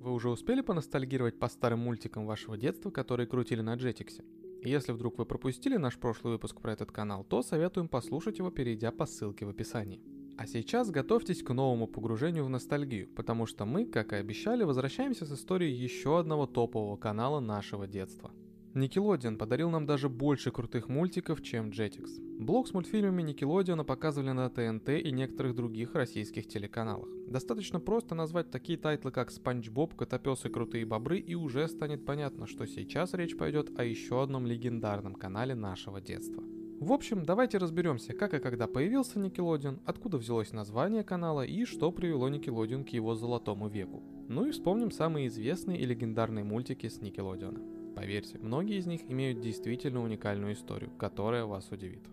Вы 0.00 0.12
уже 0.12 0.30
успели 0.30 0.60
поностальгировать 0.60 1.38
по 1.38 1.48
старым 1.48 1.80
мультикам 1.80 2.26
вашего 2.26 2.56
детства, 2.56 2.90
которые 2.90 3.26
крутили 3.26 3.60
на 3.60 3.74
Jetix? 3.74 4.22
Если 4.62 4.92
вдруг 4.92 5.18
вы 5.18 5.26
пропустили 5.26 5.76
наш 5.76 5.98
прошлый 5.98 6.34
выпуск 6.34 6.60
про 6.60 6.72
этот 6.72 6.90
канал, 6.90 7.24
то 7.24 7.42
советуем 7.42 7.88
послушать 7.88 8.38
его, 8.38 8.50
перейдя 8.50 8.90
по 8.92 9.06
ссылке 9.06 9.46
в 9.46 9.50
описании. 9.50 10.02
А 10.36 10.46
сейчас 10.46 10.90
готовьтесь 10.90 11.42
к 11.42 11.52
новому 11.52 11.86
погружению 11.86 12.44
в 12.44 12.48
ностальгию, 12.48 13.08
потому 13.08 13.46
что 13.46 13.64
мы, 13.64 13.86
как 13.86 14.12
и 14.12 14.16
обещали, 14.16 14.64
возвращаемся 14.64 15.26
с 15.26 15.32
историей 15.32 15.74
еще 15.74 16.18
одного 16.18 16.46
топового 16.46 16.96
канала 16.96 17.40
нашего 17.40 17.86
детства– 17.86 18.32
Nickelodeon 18.74 19.36
подарил 19.36 19.70
нам 19.70 19.86
даже 19.86 20.08
больше 20.08 20.50
крутых 20.50 20.88
мультиков, 20.88 21.42
чем 21.42 21.70
Jetix. 21.70 22.27
Блок 22.38 22.68
с 22.68 22.72
мультфильмами 22.72 23.24
Nickelodeon 23.24 23.82
показывали 23.82 24.30
на 24.30 24.48
ТНТ 24.48 24.90
и 24.90 25.10
некоторых 25.10 25.56
других 25.56 25.96
российских 25.96 26.46
телеканалах. 26.46 27.08
Достаточно 27.26 27.80
просто 27.80 28.14
назвать 28.14 28.48
такие 28.52 28.78
тайтлы, 28.78 29.10
как 29.10 29.32
Спанч 29.32 29.68
Боб, 29.70 29.96
Котопес 29.96 30.44
и 30.44 30.48
Крутые 30.48 30.86
Бобры, 30.86 31.18
и 31.18 31.34
уже 31.34 31.66
станет 31.66 32.06
понятно, 32.06 32.46
что 32.46 32.64
сейчас 32.64 33.12
речь 33.14 33.36
пойдет 33.36 33.76
о 33.76 33.84
еще 33.84 34.22
одном 34.22 34.46
легендарном 34.46 35.16
канале 35.16 35.56
нашего 35.56 36.00
детства. 36.00 36.40
В 36.78 36.92
общем, 36.92 37.24
давайте 37.24 37.58
разберемся, 37.58 38.12
как 38.12 38.34
и 38.34 38.38
когда 38.38 38.68
появился 38.68 39.18
Nickelodeon, 39.18 39.80
откуда 39.84 40.16
взялось 40.16 40.52
название 40.52 41.02
канала 41.02 41.44
и 41.44 41.64
что 41.64 41.90
привело 41.90 42.30
Nickelodeon 42.30 42.84
к 42.84 42.90
его 42.90 43.16
золотому 43.16 43.68
веку. 43.68 44.00
Ну 44.28 44.46
и 44.46 44.52
вспомним 44.52 44.92
самые 44.92 45.26
известные 45.26 45.80
и 45.80 45.84
легендарные 45.84 46.44
мультики 46.44 46.86
с 46.86 47.00
Nickelodeon. 47.00 47.94
Поверьте, 47.96 48.38
многие 48.38 48.78
из 48.78 48.86
них 48.86 49.00
имеют 49.10 49.40
действительно 49.40 50.04
уникальную 50.04 50.52
историю, 50.52 50.92
которая 50.96 51.44
вас 51.44 51.68
удивит. 51.72 52.08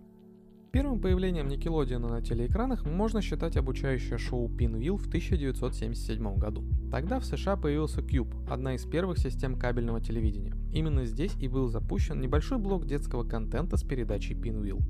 Первым 0.76 1.00
появлением 1.00 1.48
Никелодиана 1.48 2.10
на 2.10 2.22
телеэкранах 2.22 2.84
можно 2.86 3.22
считать 3.22 3.56
обучающее 3.56 4.18
шоу 4.18 4.50
Pinwheel 4.50 4.98
в 4.98 5.08
1977 5.08 6.36
году. 6.36 6.66
Тогда 6.92 7.22
в 7.22 7.26
США 7.26 7.56
появился 7.56 8.02
Cube, 8.02 8.46
одна 8.50 8.76
из 8.76 8.84
первых 8.84 9.18
систем 9.18 9.58
кабельного 9.58 10.02
телевидения. 10.02 10.54
Именно 10.74 11.06
здесь 11.06 11.34
и 11.40 11.48
был 11.48 11.70
запущен 11.70 12.20
небольшой 12.20 12.58
блок 12.58 12.86
детского 12.86 13.23
контента 13.23 13.78
с 13.78 13.84
передачей 13.84 14.34
Pinwheel. 14.34 14.82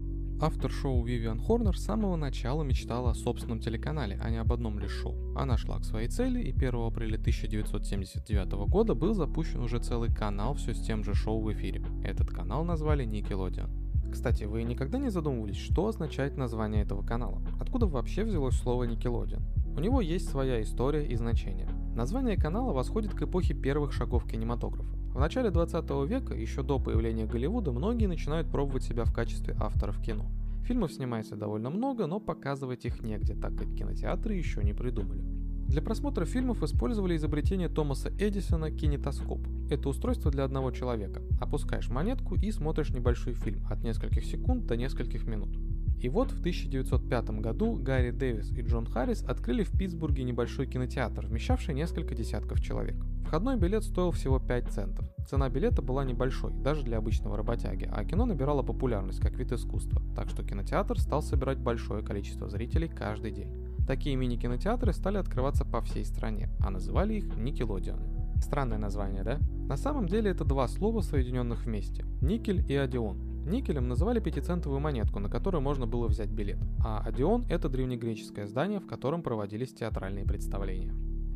Автор 0.42 0.72
шоу 0.72 1.05
Вивиан 1.05 1.39
Хорнер 1.39 1.77
с 1.77 1.83
самого 1.83 2.16
начала 2.16 2.64
мечтала 2.64 3.11
о 3.11 3.14
собственном 3.14 3.59
телеканале, 3.59 4.20
а 4.20 4.31
не 4.31 4.38
об 4.38 4.52
одном 4.52 4.80
лишь 4.80 4.89
шоу. 4.89 5.36
Она 5.36 5.55
шла 5.55 5.77
к 5.77 5.86
своей 5.86 6.08
цели, 6.08 6.42
и 6.42 6.52
1 6.52 6.73
апреля 6.73 7.17
1979 7.17 8.53
года 8.67 8.95
был 8.95 9.14
запущен 9.14 9.59
уже 9.59 9.77
целый 9.77 10.11
канал 10.11 10.55
все 10.55 10.73
с 10.73 10.81
тем 10.81 11.03
же 11.03 11.14
шоу 11.14 11.42
в 11.42 11.53
эфире. 11.53 11.83
Этот 12.03 12.31
канал 12.31 12.66
назвали 12.66 13.05
Nickelodeon. 13.05 13.84
Кстати, 14.16 14.45
вы 14.45 14.63
никогда 14.63 14.97
не 14.97 15.09
задумывались, 15.09 15.58
что 15.58 15.88
означает 15.88 16.38
название 16.38 16.83
этого 16.83 17.05
канала? 17.05 17.41
Откуда 17.59 17.85
вообще 17.85 18.23
взялось 18.23 18.55
слово 18.55 18.88
Nickelodeon? 18.88 19.41
У 19.75 19.81
него 19.81 19.99
есть 19.99 20.30
своя 20.30 20.61
история 20.61 21.05
и 21.05 21.17
значение. 21.17 21.67
Название 21.94 22.38
канала 22.38 22.71
восходит 22.71 23.13
к 23.13 23.21
эпохе 23.21 23.53
первых 23.53 23.91
шагов 23.91 24.25
кинематографа. 24.25 24.95
В 25.13 25.19
начале 25.19 25.52
20 25.52 25.89
века, 26.08 26.33
еще 26.33 26.63
до 26.63 26.80
появления 26.80 27.25
Голливуда, 27.25 27.73
многие 27.73 28.05
начинают 28.05 28.49
пробовать 28.49 28.83
себя 28.83 29.03
в 29.03 29.13
качестве 29.13 29.53
авторов 29.59 30.02
кино. 30.02 30.25
Фильмов 30.63 30.93
снимается 30.93 31.36
довольно 31.36 31.69
много, 31.69 32.08
но 32.08 32.21
показывать 32.21 32.86
их 32.86 33.02
негде, 33.02 33.36
так 33.36 33.58
как 33.58 33.67
кинотеатры 33.75 34.33
еще 34.33 34.63
не 34.63 34.73
придумали. 34.73 35.25
Для 35.66 35.81
просмотра 35.81 36.25
фильмов 36.25 36.63
использовали 36.63 37.17
изобретение 37.17 37.69
Томаса 37.69 38.09
Эдисона 38.17 38.71
кинетоскоп. 38.71 39.45
Это 39.69 39.89
устройство 39.89 40.31
для 40.31 40.44
одного 40.44 40.71
человека. 40.71 41.21
Опускаешь 41.41 41.89
монетку 41.89 42.35
и 42.35 42.52
смотришь 42.52 42.91
небольшой 42.91 43.33
фильм 43.33 43.66
от 43.69 43.83
нескольких 43.83 44.23
секунд 44.25 44.67
до 44.67 44.77
нескольких 44.77 45.27
минут. 45.27 45.58
И 45.99 46.09
вот 46.09 46.31
в 46.31 46.39
1905 46.39 47.41
году 47.41 47.77
Гарри 47.77 48.11
Дэвис 48.11 48.52
и 48.52 48.61
Джон 48.61 48.86
Харрис 48.86 49.23
открыли 49.23 49.63
в 49.63 49.71
Питтсбурге 49.71 50.23
небольшой 50.23 50.67
кинотеатр, 50.67 51.25
вмещавший 51.25 51.73
несколько 51.73 52.13
десятков 52.13 52.61
человек. 52.61 52.95
Входной 53.25 53.58
билет 53.58 53.83
стоил 53.83 54.11
всего 54.11 54.39
5 54.39 54.67
центов. 54.67 55.09
Цена 55.27 55.49
билета 55.49 55.81
была 55.81 56.05
небольшой, 56.05 56.53
даже 56.53 56.83
для 56.83 56.99
обычного 56.99 57.38
работяги, 57.38 57.89
а 57.91 58.05
кино 58.05 58.25
набирало 58.25 58.61
популярность 58.61 59.19
как 59.19 59.33
вид 59.33 59.52
искусства, 59.52 59.99
так 60.15 60.30
что 60.30 60.43
кинотеатр 60.43 60.99
стал 60.99 61.23
собирать 61.23 61.58
большое 61.58 62.03
количество 62.03 62.47
зрителей 62.47 62.87
каждый 62.87 63.32
день. 63.32 63.64
Такие 63.87 64.15
мини-кинотеатры 64.15 64.93
стали 64.93 65.17
открываться 65.17 65.63
по 65.63 65.81
всей 65.81 66.05
стране, 66.05 66.49
а 66.59 66.71
называли 66.71 67.15
их 67.15 67.37
Никелодионы. 67.37 68.07
Странное 68.41 68.77
название, 68.77 69.23
да? 69.23 69.39
На 69.67 69.77
самом 69.77 70.07
деле 70.07 70.31
это 70.31 70.43
два 70.43 70.67
слова, 70.67 71.01
соединенных 71.01 71.65
вместе– 71.65 72.03
никель 72.21 72.63
и 72.67 72.75
одион. 72.75 73.45
Никелем 73.45 73.87
называли 73.87 74.19
пятицентовую 74.19 74.79
монетку, 74.79 75.19
на 75.19 75.29
которую 75.29 75.61
можно 75.61 75.85
было 75.85 76.07
взять 76.07 76.29
билет, 76.29 76.57
а 76.83 77.03
Одион– 77.05 77.45
это 77.49 77.69
древнегреческое 77.69 78.47
здание, 78.47 78.79
в 78.79 78.87
котором 78.87 79.21
проводились 79.21 79.71
театральные 79.71 80.25
представления. 80.25 80.93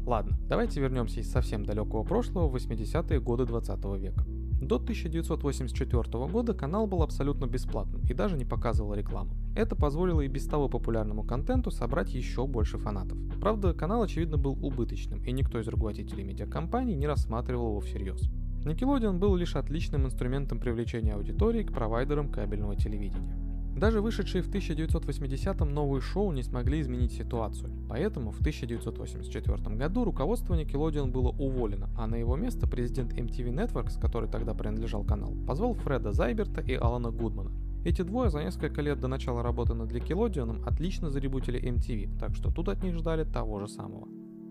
Ладно, 0.07 0.39
давайте 0.47 0.81
вернемся 0.81 1.19
из 1.19 1.31
совсем 1.31 1.63
далекого 1.63 2.03
прошлого 2.03 2.47
в 2.47 2.55
80-е 2.55 3.19
годы 3.19 3.45
20 3.45 3.85
века. 3.99 4.25
До 4.59 4.77
1984 4.77 6.27
года 6.27 6.53
канал 6.55 6.87
был 6.87 7.03
абсолютно 7.03 7.45
бесплатным 7.45 8.01
и 8.09 8.13
даже 8.16 8.37
не 8.37 8.45
показывал 8.45 8.95
рекламу. 8.95 9.35
Это 9.59 9.75
позволило 9.75 10.22
и 10.22 10.30
без 10.30 10.46
того 10.46 10.70
популярному 10.70 11.25
контенту 11.25 11.70
собрать 11.70 12.14
еще 12.14 12.47
больше 12.47 12.78
фанатов. 12.78 13.18
Правда, 13.42 13.74
канал 13.74 14.02
очевидно 14.02 14.38
был 14.38 14.58
убыточным, 14.66 15.22
и 15.25 15.34
никто 15.34 15.59
из 15.59 15.68
руководителей 15.68 16.24
медиакомпаний 16.24 16.96
не 16.96 17.08
рассматривал 17.08 17.72
его 17.72 17.81
всерьез. 17.81 18.30
Nickelodeon 18.64 19.18
был 19.18 19.36
лишь 19.36 19.58
отличным 19.58 20.06
инструментом 20.06 20.62
привлечения 20.62 21.14
аудитории 21.14 21.64
к 21.64 21.74
провайдерам 21.74 22.31
кабельного 22.31 22.78
телевидения. 22.78 23.38
Даже 23.75 24.00
вышедшие 24.00 24.44
в 24.44 24.50
1980-м 24.50 25.74
новые 25.74 26.00
шоу 26.00 26.31
не 26.31 26.41
смогли 26.41 26.80
изменить 26.80 27.12
ситуацию, 27.12 27.70
поэтому 27.90 28.31
в 28.31 28.40
1984 28.40 29.76
году 29.76 30.06
руководство 30.06 30.53
Nickelodeon 30.53 31.12
было 31.12 31.31
уволено, 31.31 31.90
а 31.97 32.08
на 32.08 32.16
его 32.16 32.38
место 32.38 32.66
президент 32.66 33.12
MTV 33.12 33.52
Networks, 33.52 34.00
который 34.00 34.30
тогда 34.30 34.53
принадлежал 34.53 35.03
каналу, 35.03 35.36
позвал 35.46 35.74
Фреда 35.74 36.14
Зайберта 36.14 36.62
и 36.62 36.76
Алана 36.76 37.12
Гудмана. 37.12 37.52
Эти 37.84 38.01
двое 38.01 38.29
за 38.29 38.44
несколько 38.44 38.81
лет 38.81 39.00
до 39.00 39.07
начала 39.07 39.41
работы 39.41 39.73
над 39.73 39.91
Nickelodeon 39.91 40.63
отлично 40.66 41.09
заребутили 41.09 41.62
MTV, 41.62 42.19
так 42.19 42.35
что 42.35 42.51
тут 42.51 42.69
от 42.69 42.84
них 42.84 42.95
ждали 42.95 43.23
того 43.23 43.59
же 43.59 43.67
самого 43.67 44.07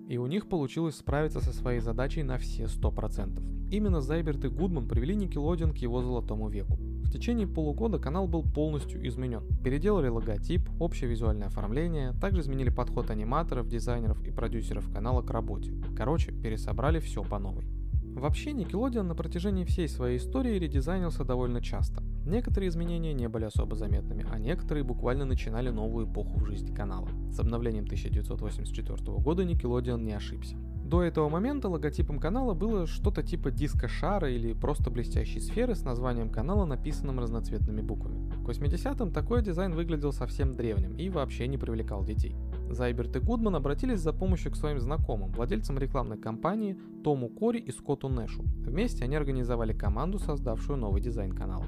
и 0.08 0.16
у 0.16 0.26
них 0.26 0.48
получилось 0.48 0.96
справиться 0.96 1.40
со 1.40 1.52
своей 1.52 1.80
задачей 1.80 2.22
на 2.22 2.38
все 2.38 2.64
100%. 2.64 3.70
Именно 3.70 4.00
Зайберт 4.00 4.44
и 4.46 4.48
Гудман 4.48 4.88
привели 4.88 5.14
Nickelodeon 5.14 5.74
к 5.74 5.76
его 5.76 6.02
золотому 6.02 6.48
веку. 6.48 6.76
В 6.76 7.10
течение 7.10 7.46
полугода 7.46 7.98
канал 7.98 8.26
был 8.26 8.42
полностью 8.42 9.06
изменен. 9.06 9.42
Переделали 9.62 10.08
логотип, 10.08 10.62
общее 10.80 11.10
визуальное 11.10 11.48
оформление, 11.48 12.14
также 12.20 12.40
изменили 12.40 12.70
подход 12.70 13.10
аниматоров, 13.10 13.68
дизайнеров 13.68 14.22
и 14.24 14.30
продюсеров 14.30 14.90
канала 14.90 15.20
к 15.20 15.30
работе. 15.30 15.74
Короче, 15.94 16.32
пересобрали 16.32 17.00
все 17.00 17.22
по 17.22 17.38
новой. 17.38 17.66
Вообще, 18.14 18.52
Nickelodeon 18.52 19.02
на 19.02 19.14
протяжении 19.14 19.64
всей 19.64 19.88
своей 19.88 20.16
истории 20.16 20.58
редизайнился 20.58 21.24
довольно 21.24 21.60
часто. 21.60 22.02
Некоторые 22.28 22.68
изменения 22.68 23.14
не 23.14 23.26
были 23.26 23.46
особо 23.46 23.74
заметными, 23.74 24.26
а 24.30 24.38
некоторые 24.38 24.84
буквально 24.84 25.24
начинали 25.24 25.70
новую 25.70 26.06
эпоху 26.06 26.38
в 26.38 26.44
жизни 26.44 26.74
канала. 26.74 27.08
С 27.30 27.40
обновлением 27.40 27.84
1984 27.84 29.16
года 29.16 29.44
Nickelodeon 29.44 30.02
не 30.02 30.12
ошибся. 30.12 30.54
До 30.84 31.02
этого 31.02 31.30
момента 31.30 31.70
логотипом 31.70 32.18
канала 32.18 32.52
было 32.52 32.86
что-то 32.86 33.22
типа 33.22 33.50
диска 33.50 33.88
шара 33.88 34.30
или 34.30 34.52
просто 34.52 34.90
блестящей 34.90 35.40
сферы 35.40 35.74
с 35.74 35.84
названием 35.84 36.28
канала, 36.28 36.66
написанным 36.66 37.18
разноцветными 37.18 37.80
буквами. 37.80 38.30
К 38.44 38.50
80-м 38.50 39.10
такой 39.10 39.42
дизайн 39.42 39.74
выглядел 39.74 40.12
совсем 40.12 40.54
древним 40.54 40.96
и 40.96 41.08
вообще 41.08 41.46
не 41.46 41.56
привлекал 41.56 42.04
детей. 42.04 42.36
Зайберт 42.68 43.16
и 43.16 43.20
Гудман 43.20 43.56
обратились 43.56 44.00
за 44.00 44.12
помощью 44.12 44.52
к 44.52 44.56
своим 44.56 44.80
знакомым, 44.80 45.32
владельцам 45.32 45.78
рекламной 45.78 46.18
кампании 46.18 46.78
Тому 47.02 47.30
Кори 47.30 47.58
и 47.58 47.70
Скотту 47.70 48.10
Нэшу. 48.10 48.42
Вместе 48.42 49.04
они 49.04 49.16
организовали 49.16 49.72
команду, 49.72 50.18
создавшую 50.18 50.76
новый 50.76 51.00
дизайн 51.00 51.32
канала. 51.32 51.64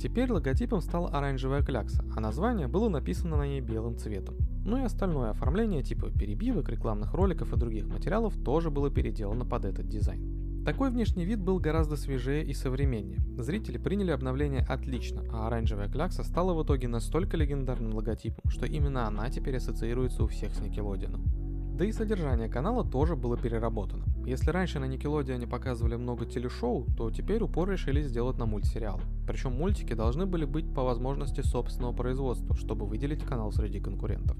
Теперь 0.00 0.30
логотипом 0.30 0.80
стала 0.80 1.08
оранжевая 1.08 1.62
клякса, 1.62 2.04
а 2.14 2.20
название 2.20 2.68
было 2.68 2.88
написано 2.88 3.36
на 3.36 3.46
ней 3.46 3.60
белым 3.60 3.96
цветом. 3.96 4.36
Ну 4.64 4.78
и 4.78 4.82
остальное 4.84 5.30
оформление 5.30 5.82
типа 5.82 6.10
перебивок, 6.10 6.68
рекламных 6.68 7.14
роликов 7.14 7.52
и 7.52 7.56
других 7.56 7.86
материалов 7.86 8.34
тоже 8.44 8.70
было 8.70 8.90
переделано 8.90 9.44
под 9.44 9.64
этот 9.64 9.88
дизайн. 9.88 10.64
Такой 10.64 10.90
внешний 10.90 11.26
вид 11.26 11.40
был 11.40 11.58
гораздо 11.58 11.96
свежее 11.96 12.42
и 12.42 12.54
современнее. 12.54 13.20
Зрители 13.36 13.76
приняли 13.76 14.12
обновление 14.12 14.62
отлично, 14.62 15.22
а 15.30 15.46
оранжевая 15.46 15.90
клякса 15.90 16.24
стала 16.24 16.54
в 16.54 16.64
итоге 16.64 16.88
настолько 16.88 17.36
легендарным 17.36 17.94
логотипом, 17.94 18.50
что 18.50 18.64
именно 18.64 19.06
она 19.06 19.28
теперь 19.28 19.58
ассоциируется 19.58 20.24
у 20.24 20.26
всех 20.26 20.54
с 20.54 20.60
Никелодином. 20.60 21.22
Да 21.76 21.84
и 21.84 21.92
содержание 21.92 22.48
канала 22.48 22.82
тоже 22.82 23.14
было 23.14 23.36
переработано. 23.36 24.04
Если 24.26 24.50
раньше 24.50 24.78
на 24.78 24.86
Никелодионе 24.86 25.46
показывали 25.46 25.96
много 25.96 26.24
телешоу, 26.24 26.86
то 26.96 27.10
теперь 27.10 27.42
упор 27.42 27.68
решили 27.70 28.02
сделать 28.02 28.38
на 28.38 28.46
мультсериалы. 28.46 29.02
Причем 29.26 29.52
мультики 29.52 29.92
должны 29.92 30.24
были 30.24 30.46
быть 30.46 30.72
по 30.72 30.82
возможности 30.82 31.42
собственного 31.42 31.92
производства, 31.92 32.56
чтобы 32.56 32.86
выделить 32.86 33.22
канал 33.22 33.52
среди 33.52 33.80
конкурентов. 33.80 34.36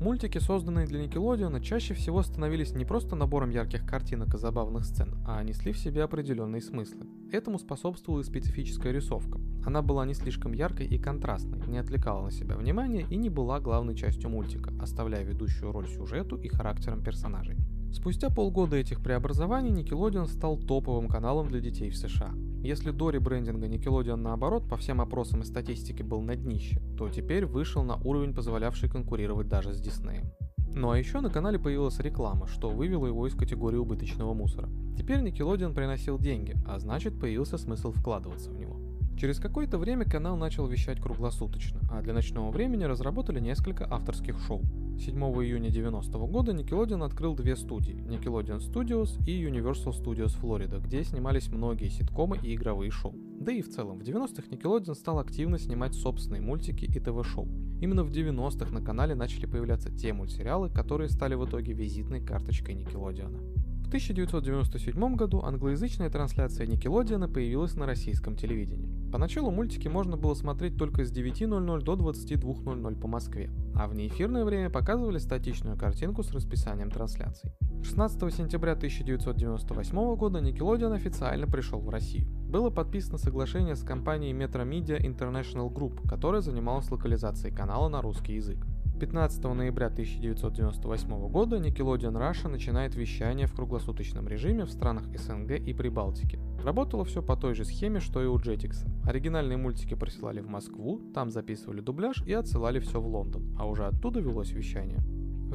Мультики, 0.00 0.38
созданные 0.38 0.86
для 0.86 1.00
Никелодиона, 1.00 1.60
чаще 1.60 1.94
всего 1.94 2.22
становились 2.22 2.74
не 2.74 2.84
просто 2.84 3.16
набором 3.16 3.50
ярких 3.50 3.86
картинок 3.86 4.34
и 4.34 4.38
забавных 4.38 4.84
сцен, 4.84 5.14
а 5.26 5.42
несли 5.42 5.72
в 5.72 5.78
себе 5.78 6.02
определенные 6.02 6.60
смыслы. 6.60 7.06
Этому 7.32 7.58
способствовала 7.58 8.20
и 8.20 8.24
специфическая 8.24 8.92
рисовка. 8.92 9.40
Она 9.64 9.82
была 9.82 10.04
не 10.04 10.14
слишком 10.14 10.52
яркой 10.52 10.86
и 10.86 10.98
контрастной, 10.98 11.60
не 11.66 11.78
отвлекала 11.78 12.22
на 12.22 12.30
себя 12.30 12.56
внимание 12.56 13.06
и 13.08 13.16
не 13.16 13.30
была 13.30 13.60
главной 13.60 13.96
частью 13.96 14.30
мультика, 14.30 14.72
оставляя 14.80 15.24
ведущую 15.24 15.72
роль 15.72 15.88
сюжету 15.88 16.36
и 16.36 16.48
характерам 16.48 17.02
персонажей. 17.02 17.56
Спустя 17.94 18.28
полгода 18.28 18.74
этих 18.74 19.00
преобразований 19.00 19.70
Nickelodeon 19.70 20.26
стал 20.26 20.58
топовым 20.58 21.06
каналом 21.06 21.48
для 21.48 21.60
детей 21.60 21.90
в 21.90 21.96
США. 21.96 22.34
Если 22.60 22.90
до 22.90 23.10
ребрендинга 23.10 23.68
Nickelodeon 23.68 24.16
наоборот 24.16 24.68
по 24.68 24.76
всем 24.76 25.00
опросам 25.00 25.42
и 25.42 25.44
статистике 25.44 26.02
был 26.02 26.20
на 26.20 26.34
днище, 26.34 26.82
то 26.98 27.08
теперь 27.08 27.46
вышел 27.46 27.84
на 27.84 27.94
уровень, 27.94 28.34
позволявший 28.34 28.88
конкурировать 28.88 29.46
даже 29.46 29.72
с 29.72 29.80
Диснеем. 29.80 30.32
Ну 30.74 30.90
а 30.90 30.98
еще 30.98 31.20
на 31.20 31.30
канале 31.30 31.60
появилась 31.60 32.00
реклама, 32.00 32.48
что 32.48 32.68
вывело 32.68 33.06
его 33.06 33.28
из 33.28 33.34
категории 33.36 33.76
убыточного 33.76 34.34
мусора. 34.34 34.68
Теперь 34.98 35.20
Nickelodeon 35.20 35.72
приносил 35.72 36.18
деньги, 36.18 36.56
а 36.66 36.80
значит 36.80 37.20
появился 37.20 37.58
смысл 37.58 37.92
вкладываться 37.92 38.50
в 38.50 38.58
него. 38.58 38.76
Через 39.16 39.38
какое-то 39.38 39.78
время 39.78 40.04
канал 40.04 40.36
начал 40.36 40.66
вещать 40.66 41.00
круглосуточно, 41.00 41.80
а 41.88 42.02
для 42.02 42.12
ночного 42.12 42.50
времени 42.50 42.82
разработали 42.82 43.38
несколько 43.38 43.86
авторских 43.88 44.40
шоу. 44.40 44.62
7 44.98 45.18
июня 45.18 45.70
90 45.70 46.18
года 46.18 46.52
Nickelodeon 46.52 47.04
открыл 47.04 47.34
две 47.34 47.56
студии– 47.56 47.94
Nickelodeon 48.08 48.58
Studios 48.58 49.18
и 49.26 49.44
Universal 49.44 49.92
Studios 49.92 50.40
Florida, 50.40 50.80
где 50.80 51.04
снимались 51.04 51.48
многие 51.48 51.88
ситкомы 51.88 52.38
и 52.42 52.54
игровые 52.54 52.90
шоу. 52.90 53.14
Да 53.40 53.52
и 53.52 53.60
в 53.60 53.68
целом, 53.68 53.98
в 53.98 54.02
90-х 54.02 54.48
Nickelodeon 54.50 54.94
стал 54.94 55.18
активно 55.18 55.58
снимать 55.58 55.94
собственные 55.94 56.40
мультики 56.40 56.84
и 56.84 57.00
ТВ-шоу. 57.00 57.48
Именно 57.80 58.04
в 58.04 58.10
90-х 58.10 58.72
на 58.72 58.80
канале 58.80 59.14
начали 59.14 59.46
появляться 59.46 59.90
те 59.90 60.12
мультсериалы, 60.12 60.70
которые 60.70 61.10
стали 61.10 61.34
в 61.34 61.44
итоге 61.44 61.72
визитной 61.72 62.24
карточкой 62.24 62.76
Nickelodeon. 62.76 63.84
В 63.84 63.88
1997 63.88 65.16
году 65.16 65.42
англоязычная 65.42 66.08
трансляция 66.08 66.66
Nickelodeon 66.66 67.30
появилась 67.32 67.74
на 67.74 67.86
российском 67.86 68.36
телевидении. 68.36 69.10
Поначалу 69.12 69.50
мультики 69.50 69.86
можно 69.88 70.16
было 70.16 70.34
смотреть 70.34 70.76
только 70.76 71.04
с 71.04 71.12
9.00 71.12 71.82
до 71.82 71.94
22.00 71.94 73.00
по 73.00 73.06
Москве, 73.06 73.50
а 73.74 73.86
в 73.86 73.94
неэфирное 73.94 74.44
время 74.44 74.70
показывали 74.70 75.18
статичную 75.18 75.76
картинку 75.76 76.22
с 76.22 76.32
расписанием 76.32 76.90
трансляций. 76.90 77.52
16 77.82 78.34
сентября 78.34 78.72
1998 78.72 80.16
года 80.16 80.38
Nickelodeon 80.40 80.94
официально 80.94 81.46
пришел 81.46 81.80
в 81.80 81.88
Россию. 81.88 82.28
Было 82.48 82.70
подписано 82.70 83.18
соглашение 83.18 83.74
с 83.74 83.82
компанией 83.82 84.32
Metro 84.32 84.66
Media 84.68 84.98
International 84.98 85.72
Group, 85.72 86.06
которая 86.08 86.40
занималась 86.40 86.90
локализацией 86.90 87.54
канала 87.54 87.88
на 87.88 88.00
русский 88.00 88.34
язык. 88.34 88.64
15 89.00 89.42
ноября 89.42 89.86
1998 89.86 91.28
года 91.28 91.56
Nickelodeon 91.56 92.12
Russia 92.12 92.48
начинает 92.48 92.94
вещание 92.94 93.48
в 93.48 93.54
круглосуточном 93.54 94.28
режиме 94.28 94.64
в 94.64 94.70
странах 94.70 95.04
СНГ 95.18 95.52
и 95.52 95.74
Прибалтики. 95.74 96.38
Работало 96.62 97.04
все 97.04 97.20
по 97.20 97.36
той 97.36 97.54
же 97.54 97.64
схеме, 97.64 97.98
что 97.98 98.22
и 98.22 98.26
у 98.26 98.36
Jetix. 98.36 98.86
Оригинальные 99.04 99.58
мультики 99.58 99.94
присылали 99.94 100.40
в 100.40 100.48
Москву, 100.48 101.00
там 101.12 101.30
записывали 101.30 101.80
дубляж 101.80 102.22
и 102.24 102.32
отсылали 102.32 102.78
все 102.78 103.00
в 103.00 103.06
Лондон, 103.06 103.56
а 103.58 103.66
уже 103.66 103.84
оттуда 103.84 104.20
велось 104.20 104.52
вещание. 104.52 105.02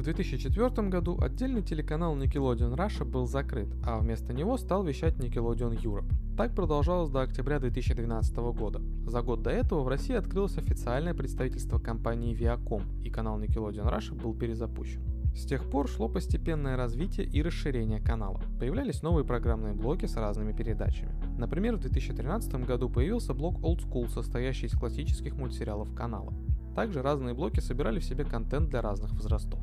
В 0.00 0.02
2004 0.02 0.88
году 0.88 1.18
отдельный 1.20 1.60
телеканал 1.60 2.16
Nickelodeon 2.16 2.74
Russia 2.74 3.04
был 3.04 3.26
закрыт, 3.26 3.68
а 3.84 3.98
вместо 3.98 4.32
него 4.32 4.56
стал 4.56 4.82
вещать 4.82 5.16
Nickelodeon 5.16 5.78
Europe. 5.78 6.10
Так 6.38 6.54
продолжалось 6.54 7.10
до 7.10 7.20
октября 7.20 7.58
2012 7.58 8.34
года. 8.54 8.80
За 9.06 9.20
год 9.20 9.42
до 9.42 9.50
этого 9.50 9.82
в 9.82 9.88
России 9.88 10.14
открылось 10.14 10.56
официальное 10.56 11.12
представительство 11.12 11.78
компании 11.78 12.34
Viacom, 12.34 13.02
и 13.04 13.10
канал 13.10 13.38
Nickelodeon 13.38 13.94
Russia 13.94 14.14
был 14.18 14.32
перезапущен. 14.32 15.02
С 15.34 15.44
тех 15.44 15.68
пор 15.68 15.86
шло 15.86 16.08
постепенное 16.08 16.78
развитие 16.78 17.26
и 17.26 17.42
расширение 17.42 18.00
канала. 18.00 18.40
Появлялись 18.58 19.02
новые 19.02 19.26
программные 19.26 19.74
блоки 19.74 20.06
с 20.06 20.16
разными 20.16 20.54
передачами. 20.54 21.12
Например, 21.36 21.76
в 21.76 21.80
2013 21.80 22.54
году 22.64 22.88
появился 22.88 23.34
блок 23.34 23.58
Old 23.60 23.86
School, 23.86 24.08
состоящий 24.08 24.64
из 24.64 24.72
классических 24.72 25.36
мультсериалов 25.36 25.94
канала. 25.94 26.32
Также 26.74 27.02
разные 27.02 27.34
блоки 27.34 27.60
собирали 27.60 27.98
в 27.98 28.04
себе 28.04 28.24
контент 28.24 28.70
для 28.70 28.80
разных 28.80 29.12
возрастов. 29.12 29.60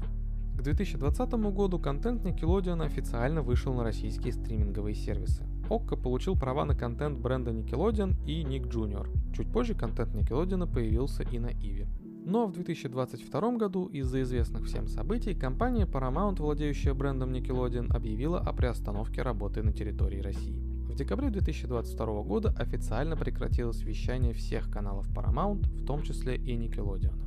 К 0.58 0.64
2020 0.64 1.34
году 1.54 1.78
контент 1.78 2.26
Nickelodeon 2.26 2.84
официально 2.84 3.44
вышел 3.44 3.76
на 3.76 3.84
российские 3.84 4.34
стриминговые 4.34 4.96
сервисы. 4.96 5.44
Окко 5.70 5.96
получил 5.96 6.36
права 6.36 6.66
на 6.66 6.74
контент 6.74 7.20
бренда 7.20 7.52
Nickelodeon 7.52 8.16
и 8.26 8.42
Nick 8.44 8.68
Jr. 8.68 9.08
Чуть 9.36 9.52
позже 9.52 9.76
контент 9.76 10.16
Nickelodeon 10.16 10.66
появился 10.66 11.22
и 11.22 11.38
на 11.38 11.52
Иви. 11.52 11.86
Но 12.26 12.48
в 12.48 12.54
2022 12.54 13.52
году 13.58 13.86
из-за 13.86 14.24
известных 14.24 14.66
всем 14.66 14.88
событий 14.88 15.36
компания 15.36 15.86
Paramount, 15.86 16.42
владеющая 16.42 16.96
брендом 16.96 17.34
Nickelodeon, 17.34 17.96
объявила 17.96 18.40
о 18.40 18.52
приостановке 18.52 19.22
работы 19.22 19.62
на 19.62 19.72
территории 19.72 20.22
России. 20.22 20.60
В 20.90 20.96
декабре 20.96 21.30
2022 21.30 22.24
года 22.24 22.50
официально 22.58 23.16
прекратилось 23.16 23.84
вещание 23.84 24.34
всех 24.34 24.72
каналов 24.72 25.08
Paramount, 25.14 25.68
в 25.80 25.86
том 25.86 26.02
числе 26.02 26.36
и 26.36 26.58
Nickelodeon. 26.58 27.27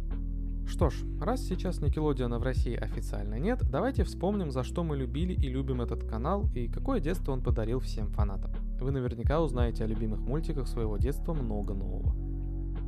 Что 0.66 0.90
ж, 0.90 0.94
раз 1.20 1.42
сейчас 1.42 1.80
Никелодиана 1.80 2.38
в 2.38 2.42
России 2.42 2.74
официально 2.74 3.38
нет, 3.38 3.62
давайте 3.70 4.04
вспомним, 4.04 4.50
за 4.50 4.62
что 4.62 4.84
мы 4.84 4.96
любили 4.96 5.32
и 5.32 5.48
любим 5.48 5.82
этот 5.82 6.04
канал 6.04 6.48
и 6.54 6.68
какое 6.68 7.00
детство 7.00 7.32
он 7.32 7.42
подарил 7.42 7.80
всем 7.80 8.08
фанатам. 8.10 8.52
Вы 8.80 8.90
наверняка 8.92 9.40
узнаете 9.40 9.84
о 9.84 9.86
любимых 9.86 10.20
мультиках 10.20 10.68
своего 10.68 10.96
детства 10.96 11.34
много 11.34 11.74
нового. 11.74 12.14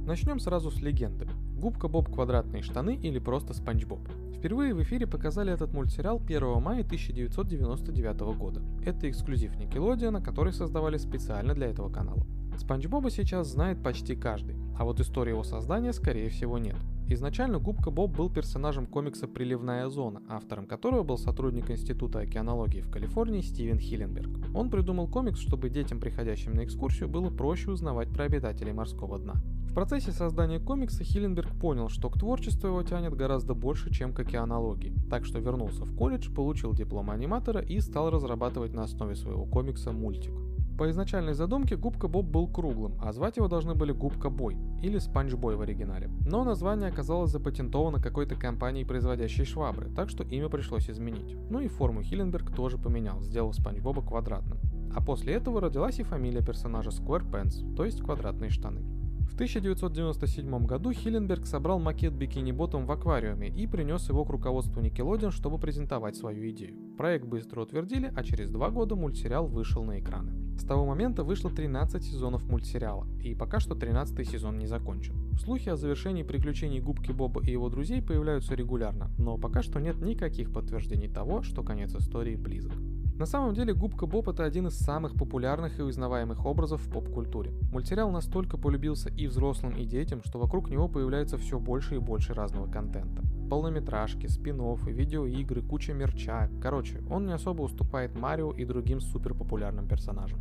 Начнем 0.07 0.41
сразу 0.41 0.71
с 0.71 0.81
легенды. 0.81 1.29
Губка 1.57 1.87
Боб 1.87 2.13
Квадратные 2.13 2.63
штаны 2.63 2.97
или 2.97 3.21
просто 3.21 3.55
Спанч 3.55 3.85
Боб. 3.85 4.01
Впервые 4.37 4.75
в 4.75 4.83
эфире 4.83 5.07
показали 5.07 5.53
этот 5.53 5.73
мультсериал 5.73 6.21
1 6.21 6.61
мая 6.61 6.81
1999 6.81 8.21
года. 8.37 8.61
Это 8.85 9.09
эксклюзив 9.09 9.55
Никелодиана, 9.57 10.21
который 10.21 10.53
создавали 10.53 10.97
специально 10.97 11.55
для 11.55 11.69
этого 11.69 11.89
канала. 11.89 12.27
Спанч 12.59 12.87
Боба 12.87 13.11
сейчас 13.11 13.47
знает 13.47 13.81
почти 13.81 14.17
каждый, 14.17 14.57
а 14.77 14.85
вот 14.85 14.99
истории 14.99 15.31
его 15.31 15.45
создания 15.45 15.93
скорее 15.93 16.31
всего 16.31 16.59
нет. 16.59 16.77
Изначально 17.13 17.59
Губка 17.59 17.91
Боб 17.91 18.17
был 18.17 18.31
персонажем 18.31 18.87
комикса 18.87 19.29
«Приливная 19.29 19.87
зона», 19.91 20.23
автором 20.31 20.67
которого 20.67 21.03
был 21.03 21.19
сотрудник 21.19 21.71
Института 21.71 22.21
океанологии 22.21 22.81
в 22.81 22.91
Калифорнии 22.91 23.43
Стивен 23.43 23.79
Хилленберг. 23.79 24.31
Он 24.55 24.71
придумал 24.71 25.09
комикс, 25.09 25.39
чтобы 25.39 25.69
детям, 25.69 26.01
приходящим 26.01 26.55
на 26.55 26.65
экскурсию, 26.65 27.11
было 27.11 27.29
проще 27.29 27.71
узнавать 27.71 28.09
про 28.09 28.25
обитателей 28.25 28.73
морского 28.73 29.19
дна. 29.19 29.35
В 29.69 29.75
процессе 29.75 30.11
создания 30.11 30.59
комикса 30.59 31.05
Хилленберг 31.05 31.51
понял, 31.61 31.91
что 31.91 32.09
к 32.09 32.19
творчеству 32.19 32.69
его 32.69 32.83
тянет 32.83 33.15
гораздо 33.15 33.53
больше, 33.53 33.93
чем 33.93 34.15
к 34.15 34.21
океанологии, 34.21 34.95
так 35.11 35.27
что 35.27 35.39
вернулся 35.39 35.85
в 35.85 35.95
колледж, 35.95 36.33
получил 36.33 36.73
диплом 36.73 37.11
аниматора 37.11 37.61
и 37.61 37.79
стал 37.81 38.09
разрабатывать 38.09 38.73
на 38.73 38.85
основе 38.85 39.17
своего 39.17 39.45
комикса 39.45 39.93
мультик. 39.93 40.33
По 40.79 40.91
изначальной 40.91 41.35
задумке 41.35 41.77
Губка 41.77 42.09
Боб 42.09 42.27
был 42.27 42.49
круглым, 42.49 42.95
а 43.01 43.13
звать 43.13 43.37
его 43.37 43.49
должны 43.49 43.75
были 43.75 43.93
Губка 43.93 44.31
Бой 44.31 44.57
или 44.83 44.99
Спанч 44.99 45.35
Бой 45.35 45.57
в 45.57 45.61
оригинале. 45.61 46.11
Но 46.27 46.45
название 46.45 46.89
оказалось 46.89 47.31
запатентовано 47.31 48.01
какой-то 48.01 48.35
компанией, 48.35 48.85
производящей 48.85 49.45
швабры, 49.45 49.91
так 49.91 50.09
что 50.09 50.25
имя 50.25 50.49
пришлось 50.49 50.89
изменить. 50.89 51.37
Ну 51.51 51.61
и 51.61 51.69
форму 51.69 52.03
Хилленберг 52.03 52.55
тоже 52.55 52.79
поменял, 52.79 53.23
сделав 53.23 53.55
Спанч 53.55 53.81
Боба 53.81 54.03
квадратным. 54.03 54.59
А 54.95 55.01
после 55.03 55.35
этого 55.35 55.61
родилась 55.61 55.99
и 55.99 56.03
фамилия 56.03 56.45
персонажа 56.45 56.91
Square 56.91 57.31
Pants, 57.31 57.75
то 57.77 57.85
есть 57.85 58.01
квадратные 58.01 58.51
штаны. 58.51 59.02
В 59.33 59.35
1997 59.35 60.67
году 60.67 60.93
Хилленберг 60.93 61.47
собрал 61.47 61.79
макет 61.79 62.13
бикини-ботом 62.13 62.85
в 62.85 62.93
аквариуме 62.93 63.49
и 63.49 63.67
принес 63.67 64.07
его 64.11 64.27
к 64.27 64.31
руководству 64.31 64.83
Nickelodeon, 64.83 65.31
чтобы 65.31 65.57
презентовать 65.57 66.17
свою 66.17 66.51
идею. 66.51 66.77
Проект 66.99 67.25
быстро 67.25 67.63
утвердили, 67.63 68.13
а 68.15 68.25
через 68.25 68.51
два 68.51 68.69
года 68.69 68.95
мультсериал 68.95 69.47
вышел 69.47 69.85
на 69.85 70.01
экраны. 70.01 70.59
С 70.59 70.65
того 70.65 70.85
момента 70.85 71.25
вышло 71.25 71.51
13 71.51 72.05
сезонов 72.05 72.45
мультсериала, 72.45 73.07
и 73.23 73.35
пока 73.35 73.59
что 73.59 73.75
13 73.75 74.29
сезон 74.29 74.59
не 74.59 74.67
закончен. 74.67 75.15
Слухи 75.39 75.71
о 75.71 75.77
завершении 75.77 76.25
приключений 76.25 76.81
Губки 76.81 77.11
Боба 77.11 77.43
и 77.43 77.53
его 77.53 77.71
друзей 77.71 78.03
появляются 78.03 78.55
регулярно, 78.55 79.11
но 79.17 79.39
пока 79.39 79.63
что 79.63 79.81
нет 79.81 79.97
никаких 80.03 80.53
подтверждений 80.53 81.09
того, 81.09 81.43
что 81.43 81.63
конец 81.63 81.95
истории 81.95 82.37
близок. 82.37 82.75
На 83.19 83.27
самом 83.27 83.55
деле 83.55 83.75
Губка 83.75 84.07
Боб 84.07 84.29
это 84.29 84.45
один 84.45 84.67
из 84.67 84.79
самых 84.79 85.15
популярных 85.15 85.79
и 85.79 85.83
узнаваемых 85.83 86.45
образов 86.47 86.81
в 86.81 86.91
поп-культуре. 86.91 87.53
Мультсериал 87.71 88.11
настолько 88.11 88.57
полюбился 88.57 89.11
и 89.11 89.27
взрослым, 89.27 89.77
и 89.77 89.85
детям, 89.85 90.23
что 90.25 90.39
вокруг 90.39 90.71
него 90.71 90.89
появляется 90.89 91.37
все 91.37 91.59
больше 91.59 91.97
и 91.97 91.99
больше 91.99 92.35
разного 92.35 92.71
контента. 92.71 93.23
Полнометражки, 93.51 94.27
спин 94.27 94.63
видеоигры, 94.87 95.63
куча 95.63 95.93
мерча. 95.93 96.51
Короче, 96.61 97.03
он 97.11 97.27
не 97.27 97.33
особо 97.33 97.63
уступает 97.63 98.19
Марио 98.19 98.51
и 98.53 98.65
другим 98.65 99.01
супер 99.01 99.35
популярным 99.35 99.87
персонажам. 99.87 100.41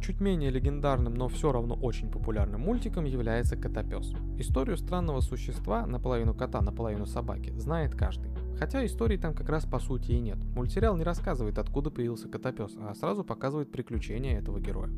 Чуть 0.00 0.20
менее 0.20 0.50
легендарным, 0.50 1.14
но 1.14 1.28
все 1.28 1.52
равно 1.52 1.74
очень 1.74 2.10
популярным 2.10 2.62
мультиком 2.62 3.04
является 3.04 3.56
Котопес. 3.56 4.12
Историю 4.38 4.76
странного 4.76 5.20
существа, 5.20 5.86
наполовину 5.86 6.34
кота, 6.34 6.60
наполовину 6.62 7.04
собаки, 7.04 7.52
знает 7.58 7.94
каждый. 7.94 8.30
Хотя 8.58 8.84
истории 8.84 9.16
там 9.16 9.34
как 9.34 9.48
раз 9.48 9.64
по 9.66 9.78
сути 9.78 10.12
и 10.12 10.20
нет. 10.20 10.38
Мультсериал 10.54 10.96
не 10.96 11.04
рассказывает, 11.04 11.58
откуда 11.58 11.90
появился 11.90 12.28
Котопес, 12.28 12.76
а 12.80 12.94
сразу 12.94 13.22
показывает 13.22 13.70
приключения 13.70 14.38
этого 14.38 14.58
героя. 14.58 14.90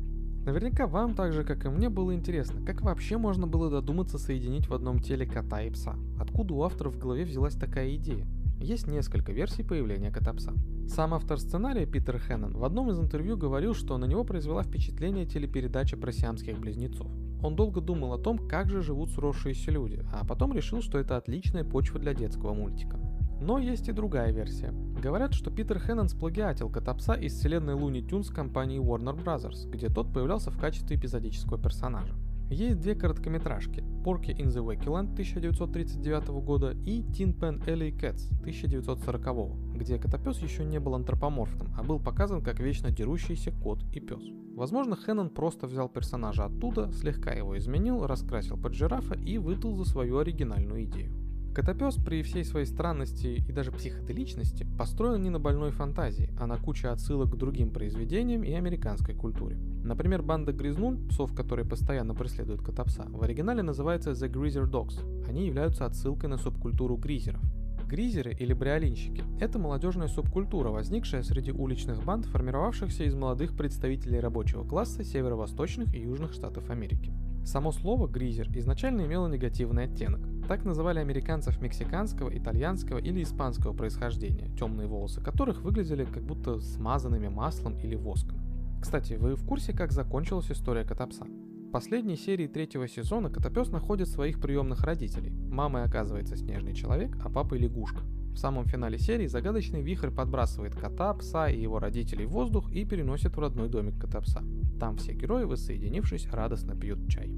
Наверняка 0.45 0.87
вам 0.87 1.13
так 1.13 1.33
же, 1.33 1.43
как 1.43 1.65
и 1.65 1.69
мне, 1.69 1.89
было 1.89 2.15
интересно, 2.15 2.65
как 2.65 2.81
вообще 2.81 3.17
можно 3.17 3.45
было 3.45 3.69
додуматься 3.69 4.17
соединить 4.17 4.67
в 4.67 4.73
одном 4.73 4.99
теле 4.99 5.27
кота 5.27 5.61
и 5.61 5.69
пса? 5.69 5.95
Откуда 6.19 6.55
у 6.55 6.63
авторов 6.63 6.95
в 6.95 6.97
голове 6.97 7.23
взялась 7.23 7.53
такая 7.53 7.95
идея? 7.95 8.27
Есть 8.59 8.87
несколько 8.87 9.31
версий 9.31 9.63
появления 9.63 10.11
кота-пса. 10.11 10.53
Сам 10.87 11.13
автор 11.15 11.39
сценария 11.39 11.87
Питер 11.87 12.19
Хеннон 12.19 12.57
в 12.57 12.63
одном 12.63 12.91
из 12.91 12.99
интервью 12.99 13.35
говорил, 13.35 13.73
что 13.73 13.97
на 13.97 14.05
него 14.05 14.23
произвела 14.23 14.61
впечатление 14.61 15.25
телепередача 15.25 15.97
про 15.97 16.11
сиамских 16.11 16.59
близнецов. 16.59 17.07
Он 17.43 17.55
долго 17.55 17.81
думал 17.81 18.13
о 18.13 18.19
том, 18.19 18.37
как 18.37 18.69
же 18.69 18.83
живут 18.83 19.09
сросшиеся 19.09 19.71
люди, 19.71 20.03
а 20.13 20.25
потом 20.25 20.53
решил, 20.53 20.81
что 20.81 20.99
это 20.99 21.17
отличная 21.17 21.63
почва 21.63 21.99
для 21.99 22.13
детского 22.13 22.53
мультика. 22.53 22.99
Но 23.41 23.57
есть 23.57 23.89
и 23.89 23.91
другая 23.91 24.31
версия. 24.31 24.71
Говорят, 25.01 25.33
что 25.33 25.49
Питер 25.49 25.79
Хеннон 25.79 26.09
сплагиатил 26.09 26.69
Котопса 26.69 27.13
из 27.13 27.33
вселенной 27.33 27.73
Луни 27.73 28.03
Тюнс 28.03 28.29
компании 28.29 28.79
Warner 28.79 29.19
Bros., 29.19 29.67
где 29.67 29.89
тот 29.89 30.13
появлялся 30.13 30.51
в 30.51 30.59
качестве 30.59 30.95
эпизодического 30.95 31.57
персонажа. 31.57 32.13
Есть 32.51 32.81
две 32.81 32.93
короткометражки 32.93 33.83
«Порки 34.03 34.29
in 34.29 34.49
the 34.49 34.63
Wakeland» 34.63 35.13
1939 35.13 36.27
года 36.43 36.71
и 36.85 37.01
«Tin 37.01 37.33
Pan 37.33 37.65
Alley 37.65 37.97
Cats» 37.97 38.27
1940, 38.41 39.75
где 39.75 39.97
котопес 39.97 40.37
еще 40.39 40.63
не 40.63 40.79
был 40.79 40.93
антропоморфным, 40.93 41.73
а 41.75 41.81
был 41.81 41.99
показан 41.99 42.43
как 42.43 42.59
вечно 42.59 42.91
дерущийся 42.91 43.51
кот 43.51 43.83
и 43.91 43.99
пес. 44.01 44.21
Возможно, 44.53 44.95
Хеннон 44.97 45.29
просто 45.29 45.65
взял 45.65 45.89
персонажа 45.89 46.45
оттуда, 46.45 46.91
слегка 46.91 47.31
его 47.31 47.57
изменил, 47.57 48.05
раскрасил 48.05 48.57
под 48.57 48.75
жирафа 48.75 49.15
и 49.15 49.39
выдал 49.39 49.75
за 49.77 49.85
свою 49.85 50.19
оригинальную 50.19 50.83
идею. 50.83 51.30
Котопес 51.53 51.95
при 51.95 52.23
всей 52.23 52.45
своей 52.45 52.65
странности 52.65 53.43
и 53.45 53.51
даже 53.51 53.73
психоделичности 53.73 54.65
построен 54.77 55.21
не 55.21 55.29
на 55.29 55.37
больной 55.37 55.71
фантазии, 55.71 56.29
а 56.39 56.47
на 56.47 56.57
куче 56.57 56.87
отсылок 56.87 57.31
к 57.31 57.35
другим 57.35 57.71
произведениям 57.71 58.43
и 58.43 58.53
американской 58.53 59.13
культуре. 59.13 59.57
Например, 59.83 60.21
банда 60.21 60.53
Грязнуль, 60.53 60.97
псов, 61.09 61.35
которые 61.35 61.67
постоянно 61.67 62.15
преследуют 62.15 62.61
Котопса, 62.61 63.05
в 63.09 63.21
оригинале 63.21 63.63
называется 63.63 64.11
The 64.11 64.31
Greaser 64.31 64.69
Dogs. 64.69 65.27
Они 65.27 65.45
являются 65.45 65.85
отсылкой 65.85 66.29
на 66.29 66.37
субкультуру 66.37 66.95
гризеров. 66.95 67.41
Гризеры 67.85 68.31
или 68.31 68.53
бриолинщики– 68.53 69.21
это 69.41 69.59
молодежная 69.59 70.07
субкультура, 70.07 70.69
возникшая 70.69 71.23
среди 71.23 71.51
уличных 71.51 72.01
банд, 72.05 72.25
формировавшихся 72.27 73.03
из 73.03 73.13
молодых 73.13 73.57
представителей 73.57 74.21
рабочего 74.21 74.63
класса 74.63 75.03
северо-восточных 75.03 75.93
и 75.93 75.99
южных 75.99 76.31
штатов 76.31 76.69
Америки. 76.69 77.11
Само 77.43 77.73
слово 77.73 78.07
«гризер» 78.07 78.47
изначально 78.57 79.01
имело 79.01 79.27
негативный 79.27 79.85
оттенок. 79.85 80.21
Так 80.47 80.65
называли 80.65 80.99
американцев 80.99 81.61
мексиканского, 81.61 82.35
итальянского 82.35 82.97
или 82.97 83.23
испанского 83.23 83.73
происхождения, 83.73 84.49
темные 84.57 84.87
волосы 84.87 85.21
которых 85.21 85.61
выглядели 85.61 86.05
как 86.05 86.23
будто 86.23 86.59
смазанными 86.59 87.27
маслом 87.27 87.77
или 87.79 87.95
воском. 87.95 88.39
Кстати, 88.81 89.13
вы 89.13 89.35
в 89.35 89.45
курсе, 89.45 89.73
как 89.73 89.91
закончилась 89.91 90.51
история 90.51 90.83
Котопса? 90.83 91.25
В 91.25 91.71
последней 91.71 92.17
серии 92.17 92.47
третьего 92.47 92.87
сезона 92.87 93.29
Котопес 93.29 93.69
находит 93.69 94.09
своих 94.09 94.41
приемных 94.41 94.81
родителей. 94.81 95.31
Мамой 95.31 95.83
оказывается 95.83 96.35
снежный 96.35 96.73
человек, 96.73 97.17
а 97.23 97.29
папой 97.29 97.59
лягушка. 97.59 98.01
В 98.33 98.37
самом 98.37 98.65
финале 98.65 98.97
серии 98.97 99.27
загадочный 99.27 99.81
вихрь 99.81 100.09
подбрасывает 100.09 100.75
кота, 100.75 101.13
пса 101.13 101.49
и 101.49 101.61
его 101.61 101.79
родителей 101.79 102.25
в 102.25 102.31
воздух 102.31 102.71
и 102.71 102.85
переносит 102.85 103.35
в 103.35 103.39
родной 103.39 103.69
домик 103.69 103.99
Котопса. 103.99 104.43
Там 104.79 104.97
все 104.97 105.13
герои, 105.13 105.43
воссоединившись, 105.43 106.27
радостно 106.31 106.75
пьют 106.75 107.07
чай. 107.07 107.29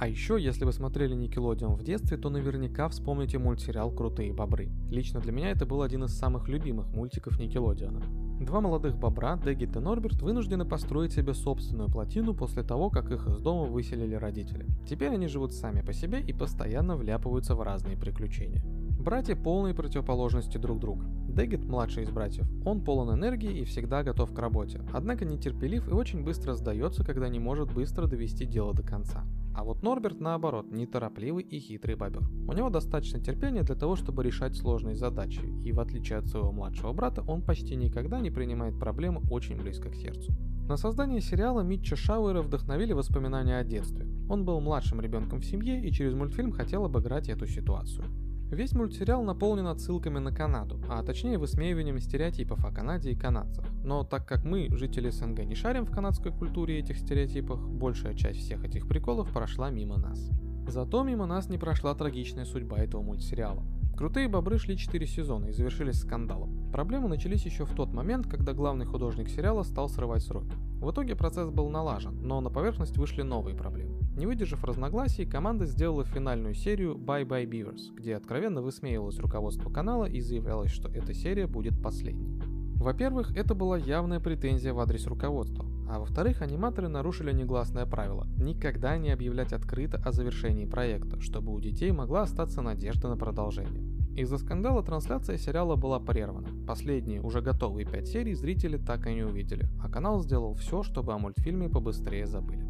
А 0.00 0.08
еще, 0.08 0.38
если 0.40 0.64
вы 0.64 0.72
смотрели 0.72 1.14
Никелодион 1.14 1.74
в 1.74 1.82
детстве, 1.82 2.16
то 2.16 2.30
наверняка 2.30 2.88
вспомните 2.88 3.36
мультсериал 3.36 3.92
«Крутые 3.92 4.32
бобры». 4.32 4.70
Лично 4.88 5.20
для 5.20 5.30
меня 5.30 5.50
это 5.50 5.66
был 5.66 5.82
один 5.82 6.04
из 6.04 6.16
самых 6.16 6.48
любимых 6.48 6.90
мультиков 6.94 7.38
Никелодиона. 7.38 8.02
Два 8.40 8.62
молодых 8.62 8.96
бобра, 8.96 9.36
Деггит 9.36 9.76
и 9.76 9.78
Норберт, 9.78 10.22
вынуждены 10.22 10.64
построить 10.64 11.12
себе 11.12 11.34
собственную 11.34 11.90
плотину 11.90 12.32
после 12.32 12.62
того, 12.62 12.88
как 12.88 13.10
их 13.10 13.28
из 13.28 13.42
дома 13.42 13.64
выселили 13.70 14.14
родители. 14.14 14.64
Теперь 14.88 15.10
они 15.10 15.26
живут 15.26 15.52
сами 15.52 15.82
по 15.82 15.92
себе 15.92 16.22
и 16.22 16.32
постоянно 16.32 16.96
вляпываются 16.96 17.54
в 17.54 17.60
разные 17.60 17.98
приключения. 17.98 18.62
Братья 18.98 19.36
полные 19.36 19.74
противоположности 19.74 20.56
друг 20.56 20.80
друга. 20.80 21.04
Деггет, 21.28 21.66
младший 21.66 22.04
из 22.04 22.10
братьев, 22.10 22.48
он 22.64 22.82
полон 22.82 23.14
энергии 23.14 23.58
и 23.58 23.64
всегда 23.64 24.02
готов 24.02 24.32
к 24.32 24.38
работе, 24.38 24.80
однако 24.94 25.26
нетерпелив 25.26 25.86
и 25.88 25.92
очень 25.92 26.24
быстро 26.24 26.54
сдается, 26.54 27.04
когда 27.04 27.28
не 27.28 27.38
может 27.38 27.70
быстро 27.74 28.06
довести 28.06 28.46
дело 28.46 28.72
до 28.72 28.82
конца. 28.82 29.26
А 29.54 29.64
вот 29.64 29.82
Норберт, 29.82 30.20
наоборот, 30.20 30.70
неторопливый 30.70 31.42
и 31.42 31.58
хитрый 31.58 31.96
бобер. 31.96 32.22
У 32.48 32.52
него 32.52 32.70
достаточно 32.70 33.20
терпения 33.20 33.62
для 33.62 33.74
того, 33.74 33.96
чтобы 33.96 34.22
решать 34.22 34.56
сложные 34.56 34.94
задачи, 34.94 35.40
и 35.64 35.72
в 35.72 35.80
отличие 35.80 36.18
от 36.18 36.26
своего 36.26 36.52
младшего 36.52 36.92
брата, 36.92 37.22
он 37.26 37.42
почти 37.42 37.76
никогда 37.76 38.20
не 38.20 38.30
принимает 38.30 38.78
проблемы 38.78 39.20
очень 39.30 39.60
близко 39.60 39.90
к 39.90 39.96
сердцу. 39.96 40.32
На 40.68 40.76
создание 40.76 41.20
сериала 41.20 41.62
Митча 41.62 41.96
Шауэра 41.96 42.42
вдохновили 42.42 42.92
воспоминания 42.92 43.58
о 43.58 43.64
детстве. 43.64 44.06
Он 44.28 44.44
был 44.44 44.60
младшим 44.60 45.00
ребенком 45.00 45.40
в 45.40 45.44
семье 45.44 45.84
и 45.84 45.90
через 45.90 46.14
мультфильм 46.14 46.52
хотел 46.52 46.84
обыграть 46.84 47.28
эту 47.28 47.48
ситуацию. 47.48 48.06
Весь 48.50 48.72
мультсериал 48.72 49.22
наполнен 49.22 49.68
отсылками 49.68 50.18
на 50.18 50.32
Канаду, 50.32 50.80
а 50.88 51.02
точнее 51.04 51.38
высмеиванием 51.38 52.00
стереотипов 52.00 52.64
о 52.64 52.72
Канаде 52.72 53.12
и 53.12 53.16
канадцах. 53.16 53.64
Но 53.84 54.02
так 54.02 54.26
как 54.26 54.42
мы, 54.42 54.68
жители 54.72 55.08
СНГ, 55.08 55.44
не 55.44 55.54
шарим 55.54 55.86
в 55.86 55.92
канадской 55.92 56.32
культуре 56.32 56.76
и 56.76 56.82
этих 56.82 56.98
стереотипах, 56.98 57.60
большая 57.60 58.14
часть 58.14 58.40
всех 58.40 58.64
этих 58.64 58.88
приколов 58.88 59.32
прошла 59.32 59.70
мимо 59.70 59.98
нас. 59.98 60.30
Зато 60.66 61.04
мимо 61.04 61.26
нас 61.26 61.48
не 61.48 61.58
прошла 61.58 61.94
трагичная 61.94 62.44
судьба 62.44 62.78
этого 62.78 63.02
мультсериала. 63.02 63.62
Крутые 63.96 64.28
бобры 64.28 64.58
шли 64.58 64.76
4 64.76 65.06
сезона 65.06 65.46
и 65.46 65.52
завершились 65.52 66.00
скандалом. 66.00 66.59
Проблемы 66.72 67.08
начались 67.08 67.44
еще 67.44 67.64
в 67.64 67.74
тот 67.74 67.92
момент, 67.92 68.26
когда 68.26 68.52
главный 68.52 68.86
художник 68.86 69.28
сериала 69.28 69.64
стал 69.64 69.88
срывать 69.88 70.22
сроки. 70.22 70.54
В 70.80 70.90
итоге 70.92 71.16
процесс 71.16 71.50
был 71.50 71.68
налажен, 71.68 72.16
но 72.22 72.40
на 72.40 72.48
поверхность 72.48 72.96
вышли 72.96 73.22
новые 73.22 73.56
проблемы. 73.56 73.98
Не 74.16 74.26
выдержав 74.26 74.62
разногласий, 74.64 75.26
команда 75.26 75.66
сделала 75.66 76.04
финальную 76.04 76.54
серию 76.54 76.94
Bye 76.96 77.26
Bye 77.26 77.46
Beavers, 77.46 77.92
где 77.94 78.16
откровенно 78.16 78.62
высмеивалось 78.62 79.18
руководство 79.18 79.70
канала 79.70 80.04
и 80.04 80.20
заявлялось, 80.20 80.70
что 80.70 80.88
эта 80.88 81.12
серия 81.12 81.46
будет 81.46 81.82
последней. 81.82 82.40
Во-первых, 82.76 83.36
это 83.36 83.54
была 83.54 83.76
явная 83.76 84.20
претензия 84.20 84.72
в 84.72 84.80
адрес 84.80 85.06
руководства, 85.06 85.66
а 85.90 85.98
во-вторых, 85.98 86.40
аниматоры 86.40 86.88
нарушили 86.88 87.32
негласное 87.32 87.84
правило– 87.84 88.26
никогда 88.38 88.96
не 88.96 89.10
объявлять 89.10 89.52
открыто 89.52 90.00
о 90.02 90.12
завершении 90.12 90.64
проекта, 90.64 91.20
чтобы 91.20 91.52
у 91.52 91.60
детей 91.60 91.90
могла 91.92 92.22
остаться 92.22 92.62
надежда 92.62 93.08
на 93.08 93.18
продолжение. 93.18 93.99
Из-за 94.16 94.38
скандала 94.38 94.82
трансляция 94.82 95.38
сериала 95.38 95.76
была 95.76 96.00
прервана. 96.00 96.48
Последние, 96.66 97.20
уже 97.22 97.40
готовые 97.40 97.86
пять 97.86 98.08
серий 98.08 98.34
зрители 98.34 98.76
так 98.76 99.06
и 99.06 99.14
не 99.14 99.22
увидели, 99.22 99.68
а 99.82 99.88
канал 99.88 100.20
сделал 100.22 100.54
все, 100.54 100.82
чтобы 100.82 101.12
о 101.12 101.18
мультфильме 101.18 101.68
побыстрее 101.68 102.26
забыли. 102.26 102.66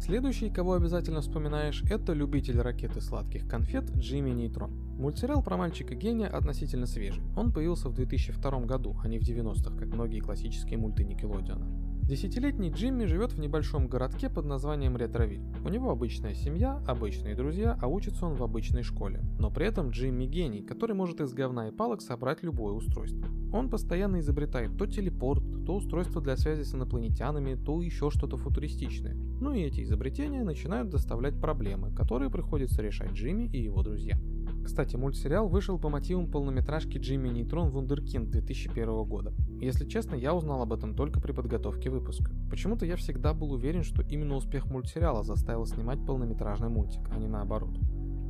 Следующий, 0.00 0.48
кого 0.48 0.74
обязательно 0.74 1.20
вспоминаешь, 1.20 1.82
это 1.90 2.14
любитель 2.14 2.58
ракеты 2.58 3.02
сладких 3.02 3.46
конфет 3.46 3.90
Джимми 3.94 4.30
Нейтрон. 4.30 4.70
Мультсериал 4.98 5.42
про 5.42 5.58
мальчика-гения 5.58 6.26
относительно 6.26 6.86
свежий. 6.86 7.22
Он 7.36 7.52
появился 7.52 7.90
в 7.90 7.94
2002 7.94 8.60
году, 8.60 8.96
а 9.02 9.08
не 9.08 9.18
в 9.18 9.22
90-х, 9.22 9.76
как 9.76 9.88
многие 9.88 10.20
классические 10.20 10.78
мульты 10.78 11.04
Никелодиона. 11.04 11.89
Десятилетний 12.10 12.70
Джимми 12.70 13.04
живет 13.04 13.34
в 13.34 13.38
небольшом 13.38 13.86
городке 13.86 14.28
под 14.28 14.44
названием 14.44 14.96
Ретровиль. 14.96 15.44
У 15.64 15.68
него 15.68 15.92
обычная 15.92 16.34
семья, 16.34 16.82
обычные 16.88 17.36
друзья, 17.36 17.78
а 17.80 17.86
учится 17.86 18.26
он 18.26 18.34
в 18.34 18.42
обычной 18.42 18.82
школе. 18.82 19.22
Но 19.38 19.48
при 19.48 19.66
этом 19.66 19.90
Джимми 19.90 20.24
гений, 20.24 20.62
который 20.62 20.96
может 20.96 21.20
из 21.20 21.32
говна 21.32 21.68
и 21.68 21.70
палок 21.70 22.02
собрать 22.02 22.42
любое 22.42 22.72
устройство. 22.72 23.28
Он 23.52 23.70
постоянно 23.70 24.18
изобретает 24.18 24.76
то 24.76 24.88
телепорт, 24.88 25.44
то 25.64 25.76
устройство 25.76 26.20
для 26.20 26.36
связи 26.36 26.64
с 26.64 26.74
инопланетянами, 26.74 27.54
то 27.54 27.80
еще 27.80 28.10
что-то 28.10 28.36
футуристичное. 28.36 29.14
Ну 29.14 29.52
и 29.52 29.60
эти 29.60 29.82
изобретения 29.82 30.42
начинают 30.42 30.88
доставлять 30.90 31.40
проблемы, 31.40 31.94
которые 31.94 32.28
приходится 32.28 32.82
решать 32.82 33.12
Джимми 33.12 33.44
и 33.44 33.62
его 33.62 33.84
друзьям. 33.84 34.18
Кстати, 34.64 34.96
мультсериал 34.96 35.48
вышел 35.48 35.78
по 35.78 35.88
мотивам 35.88 36.30
полнометражки 36.30 36.98
Джимми 36.98 37.28
Нейтрон 37.28 37.70
Вундеркинд 37.70 38.30
2001 38.30 39.04
года. 39.04 39.32
Если 39.60 39.86
честно, 39.86 40.14
я 40.14 40.34
узнал 40.34 40.62
об 40.62 40.72
этом 40.72 40.94
только 40.94 41.20
при 41.20 41.32
подготовке 41.32 41.90
выпуска. 41.90 42.30
Почему-то 42.50 42.86
я 42.86 42.96
всегда 42.96 43.34
был 43.34 43.52
уверен, 43.52 43.82
что 43.82 44.02
именно 44.02 44.36
успех 44.36 44.66
мультсериала 44.66 45.22
заставил 45.22 45.66
снимать 45.66 46.04
полнометражный 46.06 46.68
мультик, 46.68 47.08
а 47.10 47.18
не 47.18 47.28
наоборот. 47.28 47.78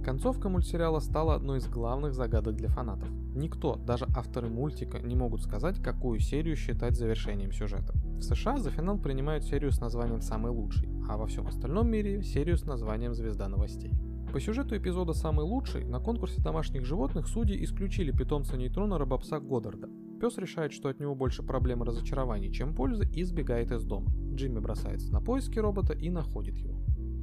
Концовка 0.04 0.48
мультсериала 0.48 1.00
стала 1.00 1.34
одной 1.34 1.58
из 1.58 1.68
главных 1.68 2.14
загадок 2.14 2.56
для 2.56 2.68
фанатов. 2.68 3.08
Никто, 3.34 3.76
даже 3.76 4.06
авторы 4.16 4.48
мультика, 4.48 4.98
не 4.98 5.14
могут 5.14 5.42
сказать, 5.42 5.82
какую 5.82 6.20
серию 6.20 6.56
считать 6.56 6.96
завершением 6.96 7.52
сюжета. 7.52 7.92
В 8.16 8.22
США 8.22 8.58
за 8.58 8.70
финал 8.70 8.98
принимают 8.98 9.44
серию 9.44 9.70
с 9.72 9.80
названием 9.80 10.22
«Самый 10.22 10.52
лучший», 10.52 10.88
а 11.08 11.16
во 11.18 11.26
всем 11.26 11.46
остальном 11.46 11.90
мире 11.90 12.22
серию 12.22 12.56
с 12.56 12.64
названием 12.64 13.14
«Звезда 13.14 13.48
новостей». 13.48 13.92
По 14.32 14.38
сюжету 14.38 14.76
эпизода 14.76 15.12
«Самый 15.12 15.44
лучший» 15.44 15.84
на 15.84 15.98
конкурсе 15.98 16.40
домашних 16.40 16.84
животных 16.84 17.26
судьи 17.26 17.64
исключили 17.64 18.12
питомца 18.12 18.56
нейтрона 18.56 18.96
робопса 18.96 19.40
Годдарда. 19.40 19.88
Пес 20.20 20.38
решает, 20.38 20.72
что 20.72 20.88
от 20.88 21.00
него 21.00 21.16
больше 21.16 21.42
проблем 21.42 21.82
и 21.82 21.86
разочарований, 21.86 22.52
чем 22.52 22.72
пользы, 22.72 23.08
и 23.12 23.24
сбегает 23.24 23.72
из 23.72 23.82
дома. 23.82 24.12
Джимми 24.32 24.60
бросается 24.60 25.12
на 25.12 25.20
поиски 25.20 25.58
робота 25.58 25.94
и 25.94 26.10
находит 26.10 26.58
его. 26.58 26.78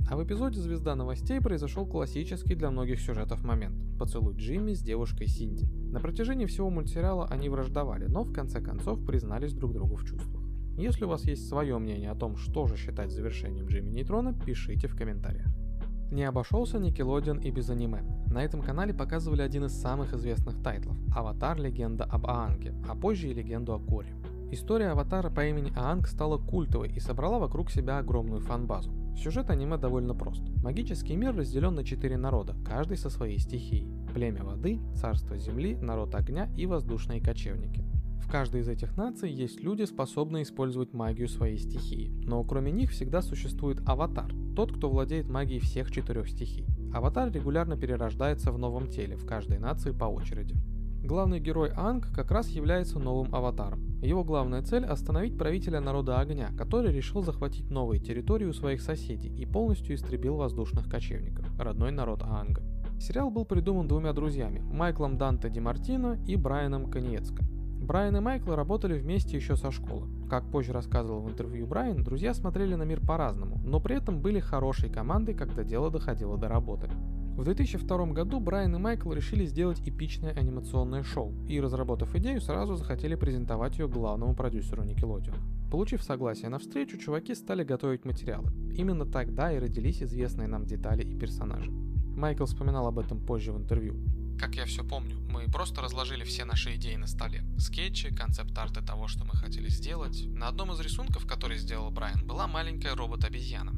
А 0.10 0.18
в 0.18 0.26
эпизоде 0.26 0.60
«Звезда 0.60 0.96
новостей» 0.96 1.40
произошел 1.40 1.86
классический 1.86 2.56
для 2.56 2.72
многих 2.72 3.00
сюжетов 3.00 3.42
момент– 3.42 3.78
поцелуй 4.00 4.36
Джимми 4.36 4.74
с 4.74 4.82
девушкой 4.82 5.28
Синди. 5.28 5.66
На 5.90 6.02
протяжении 6.02 6.46
всего 6.46 6.70
мультсериала 6.70 7.26
они 7.28 7.48
враждовали, 7.48 8.08
но 8.08 8.24
в 8.24 8.34
конце 8.34 8.60
концов 8.60 9.06
признались 9.06 9.54
друг 9.54 9.72
другу 9.72 9.96
в 9.96 10.04
чувствах. 10.04 10.44
Если 10.78 11.06
у 11.06 11.08
вас 11.08 11.24
есть 11.24 11.48
свое 11.48 11.78
мнение 11.78 12.12
о 12.12 12.16
том, 12.16 12.36
что 12.36 12.68
же 12.68 12.76
считать 12.76 13.12
завершением 13.12 13.68
Джимми 13.68 13.92
Нейтрона, 13.92 14.34
пишите 14.34 14.90
в 14.90 14.96
комментариях. 14.98 15.57
Не 16.12 16.24
обошелся 16.24 16.78
Nickelodeon 16.78 17.44
и 17.44 17.52
без 17.52 17.70
аниме. 17.70 18.02
На 18.32 18.44
этом 18.44 18.62
канале 18.62 18.94
показывали 18.94 19.42
один 19.42 19.66
из 19.66 19.74
самых 19.74 20.14
известных 20.14 20.62
тайтлов– 20.64 20.98
«Аватар. 21.16 21.60
Легенда 21.60 22.06
об 22.06 22.28
Аанге», 22.28 22.74
а 22.88 22.96
позже 22.96 23.28
и 23.28 23.34
«Легенду 23.34 23.74
о 23.74 23.80
Коре». 23.80 24.14
История 24.50 24.92
аватара 24.92 25.30
по 25.30 25.46
имени 25.46 25.74
Аанг 25.76 26.08
стала 26.08 26.38
культовой 26.38 26.90
и 26.90 27.02
собрала 27.02 27.38
вокруг 27.38 27.70
себя 27.70 27.98
огромную 27.98 28.40
фан-базу. 28.40 28.92
Сюжет 29.18 29.50
аниме 29.50 29.78
довольно 29.78 30.14
прост. 30.14 30.44
Магический 30.64 31.18
мир 31.18 31.36
разделен 31.36 31.76
на 31.76 31.84
четыре 31.84 32.16
народа, 32.16 32.56
каждый 32.66 32.96
со 32.96 33.10
своей 33.10 33.40
стихией. 33.40 33.92
Племя 34.14 34.44
воды, 34.44 34.80
царство 34.96 35.38
земли, 35.38 35.76
народ 35.76 36.16
огня 36.16 36.50
и 36.56 36.66
воздушные 36.66 37.20
кочевники. 37.20 37.84
В 38.20 38.30
каждой 38.30 38.62
из 38.62 38.68
этих 38.68 38.98
наций 38.98 39.32
есть 39.32 39.62
люди, 39.62 39.84
способные 39.84 40.44
использовать 40.44 40.94
магию 40.94 41.30
своей 41.30 41.58
стихии. 41.58 42.12
Но 42.26 42.44
кроме 42.44 42.72
них 42.72 42.92
всегда 42.92 43.22
существует 43.22 43.82
аватар, 43.88 44.32
тот, 44.56 44.72
кто 44.72 44.90
владеет 44.90 45.30
магией 45.30 45.62
всех 45.62 45.92
четырех 45.92 46.30
стихий. 46.30 46.66
Аватар 46.94 47.32
регулярно 47.32 47.78
перерождается 47.78 48.52
в 48.52 48.58
новом 48.58 48.88
теле 48.88 49.16
в 49.16 49.26
каждой 49.26 49.60
нации 49.60 49.92
по 49.92 50.06
очереди. 50.06 50.56
Главный 51.04 51.40
герой 51.40 51.72
Анг 51.74 52.12
как 52.14 52.32
раз 52.32 52.50
является 52.50 53.00
новым 53.00 53.34
аватаром. 53.34 53.98
Его 54.02 54.26
главная 54.26 54.62
цель– 54.62 54.84
остановить 54.86 55.38
правителя 55.38 55.80
народа 55.80 56.20
огня, 56.20 56.50
который 56.58 56.92
решил 56.92 57.24
захватить 57.24 57.70
новые 57.70 58.02
территории 58.02 58.46
у 58.46 58.52
своих 58.52 58.82
соседей 58.82 59.34
и 59.34 59.46
полностью 59.46 59.96
истребил 59.96 60.36
воздушных 60.36 60.90
кочевников, 60.90 61.46
родной 61.58 61.92
народ 61.92 62.24
Анга. 62.24 62.62
Сериал 63.00 63.30
был 63.30 63.46
придуман 63.46 63.88
двумя 63.88 64.12
друзьями– 64.12 64.60
Майклом 64.74 65.18
Данте 65.18 65.50
Ди 65.50 65.60
Мартино 65.60 66.20
и 66.28 66.36
Брайаном 66.36 66.90
Коньецко. 66.90 67.46
Брайан 67.88 68.18
и 68.18 68.20
Майкл 68.20 68.52
работали 68.52 69.00
вместе 69.00 69.38
еще 69.38 69.56
со 69.56 69.72
школы. 69.72 70.10
Как 70.30 70.44
позже 70.52 70.74
рассказывал 70.74 71.22
в 71.22 71.30
интервью 71.30 71.66
Брайан, 71.66 72.04
друзья 72.04 72.34
смотрели 72.34 72.76
на 72.76 72.84
мир 72.84 73.00
по-разному, 73.00 73.62
но 73.64 73.80
при 73.80 73.96
этом 73.96 74.20
были 74.20 74.42
хорошей 74.42 74.90
командой, 74.90 75.34
когда 75.34 75.64
дело 75.64 75.90
доходило 75.90 76.38
до 76.38 76.50
работы. 76.50 76.90
В 77.38 77.46
2002 77.46 78.08
году 78.08 78.42
Брайан 78.42 78.76
и 78.76 78.78
Майкл 78.78 79.14
решили 79.14 79.46
сделать 79.46 79.80
эпичное 79.86 80.34
анимационное 80.34 81.04
шоу, 81.04 81.34
и, 81.48 81.62
разработав 81.62 82.14
идею, 82.16 82.42
сразу 82.42 82.76
захотели 82.76 83.16
презентовать 83.16 83.80
ее 83.80 83.88
главному 83.88 84.36
продюсеру 84.36 84.84
Nickelodeon. 84.84 85.38
Получив 85.72 86.04
согласие 86.04 86.50
на 86.50 86.60
встречу, 86.60 86.98
чуваки 86.98 87.34
стали 87.36 87.64
готовить 87.64 88.04
материалы. 88.04 88.52
Именно 88.76 89.06
тогда 89.06 89.54
и 89.54 89.60
родились 89.60 90.04
известные 90.04 90.50
нам 90.50 90.66
детали 90.66 91.04
и 91.04 91.16
персонажи. 91.16 91.72
Майкл 91.72 92.44
вспоминал 92.44 92.88
об 92.88 93.00
этом 93.00 93.22
позже 93.22 93.54
в 93.54 93.58
интервью. 93.58 93.96
Как 94.40 94.56
я 94.56 94.66
все 94.66 94.84
помню, 94.84 95.18
мы 95.30 95.48
просто 95.50 95.82
разложили 95.82 96.24
все 96.24 96.46
наши 96.46 96.76
идеи 96.76 96.96
на 96.96 97.08
столе. 97.08 97.44
Скетчи, 97.58 98.14
концепт-арты 98.14 98.82
того, 98.82 99.08
что 99.08 99.26
мы 99.26 99.36
хотели 99.36 99.68
сделать. 99.68 100.26
На 100.28 100.48
одном 100.48 100.72
из 100.74 100.80
рисунков, 100.80 101.26
который 101.26 101.58
сделал 101.58 101.90
Брайан, 101.90 102.26
была 102.28 102.48
маленькая 102.48 102.96
робот-обезьяна. 102.96 103.72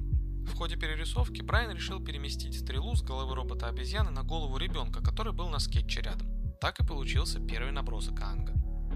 В 0.46 0.54
ходе 0.56 0.76
перерисовки 0.76 1.42
Брайан 1.42 1.72
решил 1.72 2.04
переместить 2.04 2.60
стрелу 2.60 2.94
с 2.96 3.02
головы 3.02 3.36
робота-обезьяны 3.36 4.10
на 4.12 4.24
голову 4.24 4.58
ребенка, 4.58 5.02
который 5.02 5.32
был 5.32 5.48
на 5.48 5.60
скетче 5.60 6.02
рядом. 6.02 6.28
Так 6.60 6.80
и 6.82 6.86
получился 6.86 7.40
первый 7.40 7.72
набросок 7.72 8.20
Аанга. 8.20 8.54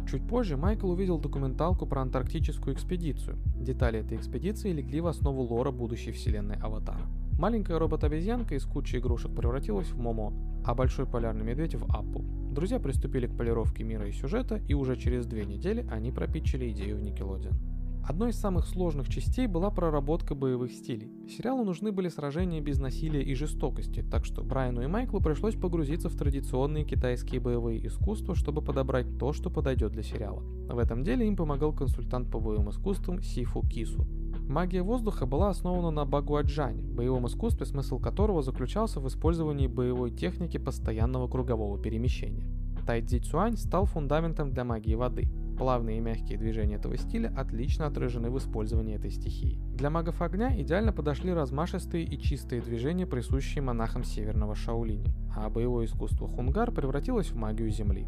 Чуть 0.09 0.27
позже 0.27 0.57
Майкл 0.57 0.89
увидел 0.89 1.17
документалку 1.17 1.85
про 1.85 2.01
антарктическую 2.01 2.75
экспедицию. 2.75 3.37
Детали 3.55 3.99
этой 3.99 4.17
экспедиции 4.17 4.73
легли 4.73 4.99
в 4.99 5.07
основу 5.07 5.43
лора 5.43 5.71
будущей 5.71 6.11
вселенной 6.11 6.57
Аватара. 6.57 7.07
Маленькая 7.37 7.79
робот-обезьянка 7.79 8.55
из 8.55 8.63
кучи 8.65 8.97
игрушек 8.97 9.35
превратилась 9.35 9.87
в 9.87 9.97
Момо, 9.97 10.33
а 10.63 10.75
большой 10.75 11.05
полярный 11.05 11.43
медведь 11.43 11.75
в 11.75 11.83
Аппу. 11.93 12.23
Друзья 12.51 12.79
приступили 12.79 13.25
к 13.25 13.35
полировке 13.35 13.83
мира 13.83 14.07
и 14.07 14.11
сюжета, 14.11 14.61
и 14.67 14.75
уже 14.75 14.95
через 14.95 15.25
две 15.25 15.43
недели 15.43 15.85
они 15.91 16.11
пропитчили 16.11 16.69
идею 16.69 16.97
в 16.97 17.01
Nickelodeon. 17.01 17.55
Одной 18.05 18.31
из 18.31 18.35
самых 18.35 18.67
сложных 18.67 19.07
частей 19.09 19.47
была 19.47 19.71
проработка 19.71 20.35
боевых 20.35 20.73
стилей. 20.73 21.11
Сериалу 21.27 21.63
нужны 21.63 21.91
были 21.91 22.09
сражения 22.09 22.59
без 22.59 22.77
насилия 22.77 23.23
и 23.23 23.33
жестокости, 23.33 24.03
так 24.03 24.25
что 24.25 24.43
Брайану 24.43 24.83
и 24.83 24.87
Майклу 24.87 25.21
пришлось 25.21 25.55
погрузиться 25.55 26.09
в 26.09 26.15
традиционные 26.15 26.83
китайские 26.83 27.39
боевые 27.39 27.87
искусства, 27.87 28.35
чтобы 28.35 28.61
подобрать 28.61 29.17
то, 29.17 29.31
что 29.31 29.49
подойдет 29.49 29.93
для 29.93 30.03
сериала. 30.03 30.41
В 30.41 30.77
этом 30.77 31.03
деле 31.03 31.25
им 31.25 31.37
помогал 31.37 31.73
консультант 31.73 32.29
по 32.29 32.39
боевым 32.39 32.69
искусствам 32.69 33.21
Сифу 33.23 33.61
Кису. 33.61 34.05
Магия 34.47 34.83
воздуха 34.83 35.25
была 35.25 35.49
основана 35.49 35.89
на 35.89 36.05
Багуаджане, 36.05 36.83
боевом 36.83 37.27
искусстве, 37.27 37.65
смысл 37.65 37.99
которого 37.99 38.41
заключался 38.41 38.99
в 38.99 39.07
использовании 39.07 39.67
боевой 39.67 40.11
техники 40.11 40.57
постоянного 40.57 41.27
кругового 41.27 41.81
перемещения. 41.81 42.45
Тайцзи 42.85 43.19
Цюань 43.19 43.55
стал 43.55 43.85
фундаментом 43.85 44.51
для 44.51 44.65
магии 44.65 44.95
воды. 44.95 45.29
Плавные 45.57 45.97
и 45.97 46.01
мягкие 46.01 46.37
движения 46.37 46.75
этого 46.75 46.97
стиля 46.97 47.33
отлично 47.37 47.87
отражены 47.87 48.29
в 48.29 48.37
использовании 48.37 48.95
этой 48.95 49.11
стихии. 49.11 49.61
Для 49.75 49.89
магов 49.89 50.21
огня 50.21 50.59
идеально 50.61 50.91
подошли 50.91 51.31
размашистые 51.31 52.03
и 52.03 52.19
чистые 52.19 52.61
движения, 52.61 53.05
присущие 53.05 53.61
монахам 53.61 54.03
северного 54.03 54.55
Шаолиня, 54.55 55.13
а 55.35 55.49
боевое 55.49 55.85
искусство 55.85 56.27
хунгар 56.27 56.71
превратилось 56.71 57.31
в 57.31 57.35
магию 57.35 57.69
земли. 57.69 58.07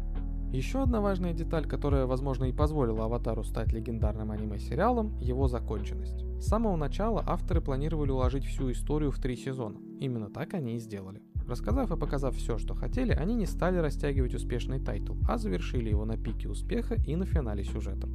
Еще 0.52 0.82
одна 0.82 1.00
важная 1.00 1.34
деталь, 1.34 1.66
которая, 1.66 2.06
возможно, 2.06 2.44
и 2.44 2.52
позволила 2.52 3.04
«Аватару» 3.04 3.42
стать 3.42 3.72
легендарным 3.72 4.30
аниме-сериалом– 4.30 5.16
его 5.20 5.48
законченность. 5.48 6.24
С 6.40 6.46
самого 6.46 6.76
начала 6.76 7.22
авторы 7.26 7.60
планировали 7.60 8.10
уложить 8.10 8.44
всю 8.44 8.70
историю 8.70 9.10
в 9.10 9.18
три 9.18 9.36
сезона. 9.36 9.78
Именно 9.98 10.30
так 10.30 10.54
они 10.54 10.76
и 10.76 10.78
сделали. 10.78 11.20
Рассказав 11.46 11.90
и 11.90 11.96
показав 11.96 12.34
все, 12.34 12.58
что 12.58 12.74
хотели, 12.74 13.12
они 13.12 13.34
не 13.34 13.46
стали 13.46 13.78
растягивать 13.78 14.34
успешный 14.34 14.80
тайтл, 14.80 15.14
а 15.28 15.36
завершили 15.36 15.90
его 15.90 16.04
на 16.04 16.16
пике 16.16 16.48
успеха 16.48 16.94
и 16.94 17.16
на 17.16 17.26
финале 17.26 17.64
сюжета. 17.64 18.08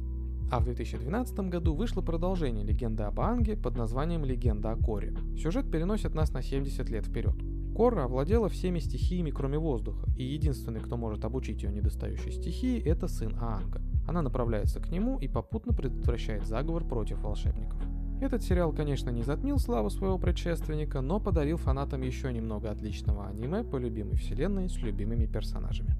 А 0.50 0.60
в 0.60 0.64
2012 0.64 1.48
году 1.48 1.74
вышло 1.74 2.02
продолжение 2.02 2.64
легенды 2.64 3.04
об 3.04 3.20
Анге 3.20 3.56
под 3.56 3.76
названием 3.76 4.24
«Легенда 4.24 4.72
о 4.72 4.76
Коре». 4.76 5.14
Сюжет 5.36 5.70
переносит 5.70 6.14
нас 6.14 6.32
на 6.32 6.42
70 6.42 6.90
лет 6.90 7.06
вперед. 7.06 7.34
Кора 7.74 8.04
овладела 8.04 8.48
всеми 8.48 8.80
стихиями, 8.80 9.30
кроме 9.30 9.58
воздуха, 9.58 10.06
и 10.16 10.24
единственный, 10.24 10.80
кто 10.80 10.96
может 10.96 11.24
обучить 11.24 11.62
ее 11.62 11.72
недостающей 11.72 12.30
стихии, 12.30 12.82
это 12.82 13.08
сын 13.08 13.34
Аанга. 13.40 13.80
Она 14.06 14.20
направляется 14.20 14.78
к 14.78 14.90
нему 14.90 15.18
и 15.18 15.26
попутно 15.26 15.72
предотвращает 15.72 16.46
заговор 16.46 16.84
против 16.84 17.22
волшебников. 17.22 17.80
Этот 18.20 18.42
сериал, 18.42 18.72
конечно, 18.72 19.10
не 19.10 19.22
затмил 19.22 19.58
славу 19.58 19.90
своего 19.90 20.18
предшественника, 20.18 21.00
но 21.00 21.18
подарил 21.18 21.56
фанатам 21.56 22.02
еще 22.02 22.32
немного 22.32 22.70
отличного 22.70 23.26
аниме 23.26 23.64
по 23.64 23.76
любимой 23.76 24.16
вселенной 24.16 24.68
с 24.68 24.76
любимыми 24.78 25.26
персонажами. 25.26 25.96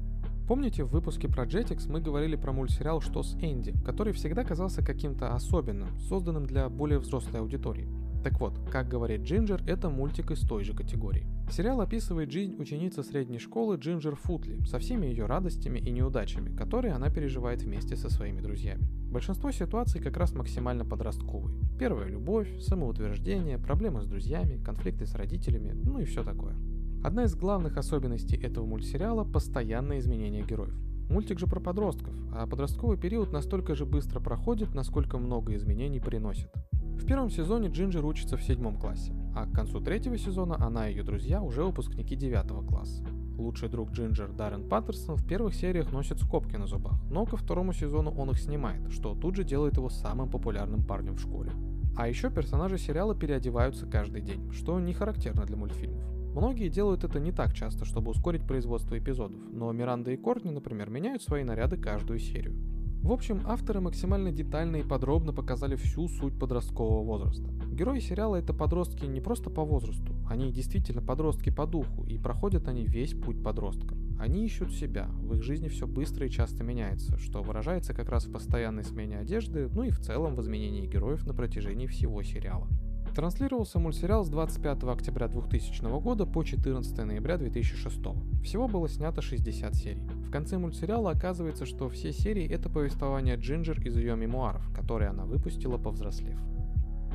Помните, 0.46 0.84
в 0.84 0.90
выпуске 0.90 1.28
про 1.28 1.46
Jetix 1.46 1.90
мы 1.90 2.00
говорили 2.00 2.36
про 2.36 2.52
мультсериал 2.52 3.00
«Что 3.00 3.22
с 3.22 3.34
Энди», 3.40 3.72
который 3.84 4.12
всегда 4.12 4.44
казался 4.44 4.84
каким-то 4.84 5.34
особенным, 5.34 5.98
созданным 6.00 6.44
для 6.44 6.68
более 6.68 6.98
взрослой 6.98 7.40
аудитории. 7.40 7.88
Так 8.22 8.38
вот, 8.38 8.56
как 8.70 8.88
говорит 8.88 9.22
Джинджер, 9.22 9.62
это 9.66 9.90
мультик 9.90 10.30
из 10.30 10.40
той 10.46 10.62
же 10.62 10.74
категории. 10.74 11.26
Сериал 11.50 11.80
описывает 11.80 12.30
жизнь 12.30 12.54
ученицы 12.56 13.02
средней 13.02 13.38
школы 13.38 13.76
Джинджер 13.76 14.14
Футли 14.14 14.64
со 14.64 14.78
всеми 14.78 15.06
ее 15.06 15.26
радостями 15.26 15.80
и 15.80 15.90
неудачами, 15.90 16.54
которые 16.56 16.94
она 16.94 17.10
переживает 17.10 17.62
вместе 17.62 17.96
со 17.96 18.08
своими 18.08 18.40
друзьями. 18.40 18.86
Большинство 19.10 19.50
ситуаций 19.50 20.00
как 20.00 20.16
раз 20.16 20.34
максимально 20.34 20.84
подростковые. 20.84 21.58
Первая 21.78 22.08
любовь, 22.08 22.60
самоутверждение, 22.60 23.58
проблемы 23.58 24.02
с 24.02 24.06
друзьями, 24.06 24.62
конфликты 24.62 25.04
с 25.04 25.14
родителями, 25.16 25.72
ну 25.74 25.98
и 25.98 26.04
все 26.04 26.22
такое. 26.22 26.54
Одна 27.02 27.24
из 27.24 27.34
главных 27.34 27.76
особенностей 27.76 28.36
этого 28.36 28.64
мультсериала– 28.64 29.24
постоянное 29.32 29.98
изменение 29.98 30.44
героев. 30.44 30.74
Мультик 31.10 31.40
же 31.40 31.46
про 31.46 31.58
подростков, 31.58 32.14
а 32.32 32.46
подростковый 32.46 32.96
период 32.96 33.32
настолько 33.32 33.74
же 33.74 33.84
быстро 33.84 34.20
проходит, 34.20 34.74
насколько 34.74 35.18
много 35.18 35.54
изменений 35.56 36.00
приносит. 36.00 36.50
В 36.96 37.06
первом 37.06 37.30
сезоне 37.30 37.68
Джинджер 37.68 38.04
учится 38.04 38.36
в 38.36 38.42
седьмом 38.42 38.76
классе, 38.76 39.12
а 39.34 39.46
к 39.46 39.52
концу 39.52 39.80
третьего 39.80 40.16
сезона 40.16 40.56
она 40.64 40.88
и 40.88 40.92
ее 40.92 41.02
друзья 41.02 41.42
уже 41.42 41.64
выпускники 41.64 42.16
девятого 42.16 42.66
класса. 42.66 43.04
Лучший 43.36 43.68
друг 43.68 43.90
Джинджер 43.90 44.30
Даррен 44.32 44.68
Паттерсон 44.68 45.16
в 45.16 45.26
первых 45.26 45.54
сериях 45.54 45.90
носит 45.90 46.20
скобки 46.20 46.56
на 46.56 46.66
зубах, 46.66 47.02
но 47.10 47.26
ко 47.26 47.36
второму 47.36 47.72
сезону 47.72 48.10
он 48.12 48.30
их 48.30 48.38
снимает, 48.38 48.90
что 48.92 49.14
тут 49.14 49.36
же 49.36 49.44
делает 49.44 49.76
его 49.76 49.88
самым 49.88 50.30
популярным 50.30 50.84
парнем 50.84 51.16
в 51.16 51.20
школе. 51.20 51.50
А 51.96 52.08
еще 52.08 52.30
персонажи 52.30 52.78
сериала 52.78 53.14
переодеваются 53.14 53.86
каждый 53.86 54.22
день, 54.22 54.50
что 54.52 54.78
не 54.78 54.94
характерно 54.94 55.44
для 55.44 55.56
мультфильмов. 55.56 56.04
Многие 56.34 56.68
делают 56.68 57.04
это 57.04 57.20
не 57.20 57.32
так 57.32 57.52
часто, 57.52 57.84
чтобы 57.84 58.10
ускорить 58.10 58.46
производство 58.46 58.98
эпизодов, 58.98 59.40
но 59.52 59.70
Миранда 59.72 60.12
и 60.12 60.16
Кортни, 60.16 60.50
например, 60.50 60.88
меняют 60.88 61.22
свои 61.22 61.44
наряды 61.44 61.76
каждую 61.76 62.18
серию. 62.18 62.56
В 63.02 63.10
общем, 63.10 63.42
авторы 63.46 63.80
максимально 63.80 64.30
детально 64.30 64.76
и 64.76 64.84
подробно 64.84 65.32
показали 65.32 65.74
всю 65.74 66.06
суть 66.06 66.38
подросткового 66.38 67.02
возраста. 67.02 67.50
Герои 67.72 67.98
сериала 67.98 68.36
это 68.36 68.54
подростки 68.54 69.06
не 69.06 69.20
просто 69.20 69.50
по 69.50 69.64
возрасту, 69.64 70.14
они 70.30 70.52
действительно 70.52 71.02
подростки 71.02 71.50
по 71.50 71.66
духу, 71.66 72.04
и 72.04 72.16
проходят 72.16 72.68
они 72.68 72.86
весь 72.86 73.14
путь 73.14 73.42
подростка. 73.42 73.96
Они 74.20 74.44
ищут 74.44 74.70
себя, 74.70 75.08
в 75.20 75.34
их 75.34 75.42
жизни 75.42 75.66
все 75.66 75.88
быстро 75.88 76.28
и 76.28 76.30
часто 76.30 76.62
меняется, 76.62 77.18
что 77.18 77.42
выражается 77.42 77.92
как 77.92 78.08
раз 78.08 78.26
в 78.26 78.32
постоянной 78.32 78.84
смене 78.84 79.18
одежды, 79.18 79.68
ну 79.74 79.82
и 79.82 79.90
в 79.90 79.98
целом 79.98 80.36
в 80.36 80.40
изменении 80.40 80.86
героев 80.86 81.26
на 81.26 81.34
протяжении 81.34 81.88
всего 81.88 82.22
сериала. 82.22 82.68
Транслировался 83.14 83.78
мультсериал 83.78 84.24
с 84.24 84.30
25 84.30 84.84
октября 84.84 85.28
2000 85.28 86.00
года 86.00 86.24
по 86.24 86.42
14 86.42 86.96
ноября 87.04 87.36
2006. 87.36 87.98
Всего 88.42 88.68
было 88.68 88.88
снято 88.88 89.20
60 89.20 89.74
серий. 89.74 90.00
В 90.00 90.30
конце 90.30 90.56
мультсериала 90.56 91.10
оказывается, 91.10 91.66
что 91.66 91.90
все 91.90 92.10
серии 92.10 92.48
это 92.50 92.70
повествование 92.70 93.36
Джинджер 93.36 93.86
из 93.86 93.98
ее 93.98 94.16
мемуаров, 94.16 94.66
которые 94.74 95.10
она 95.10 95.26
выпустила 95.26 95.76
повзрослев. 95.76 96.40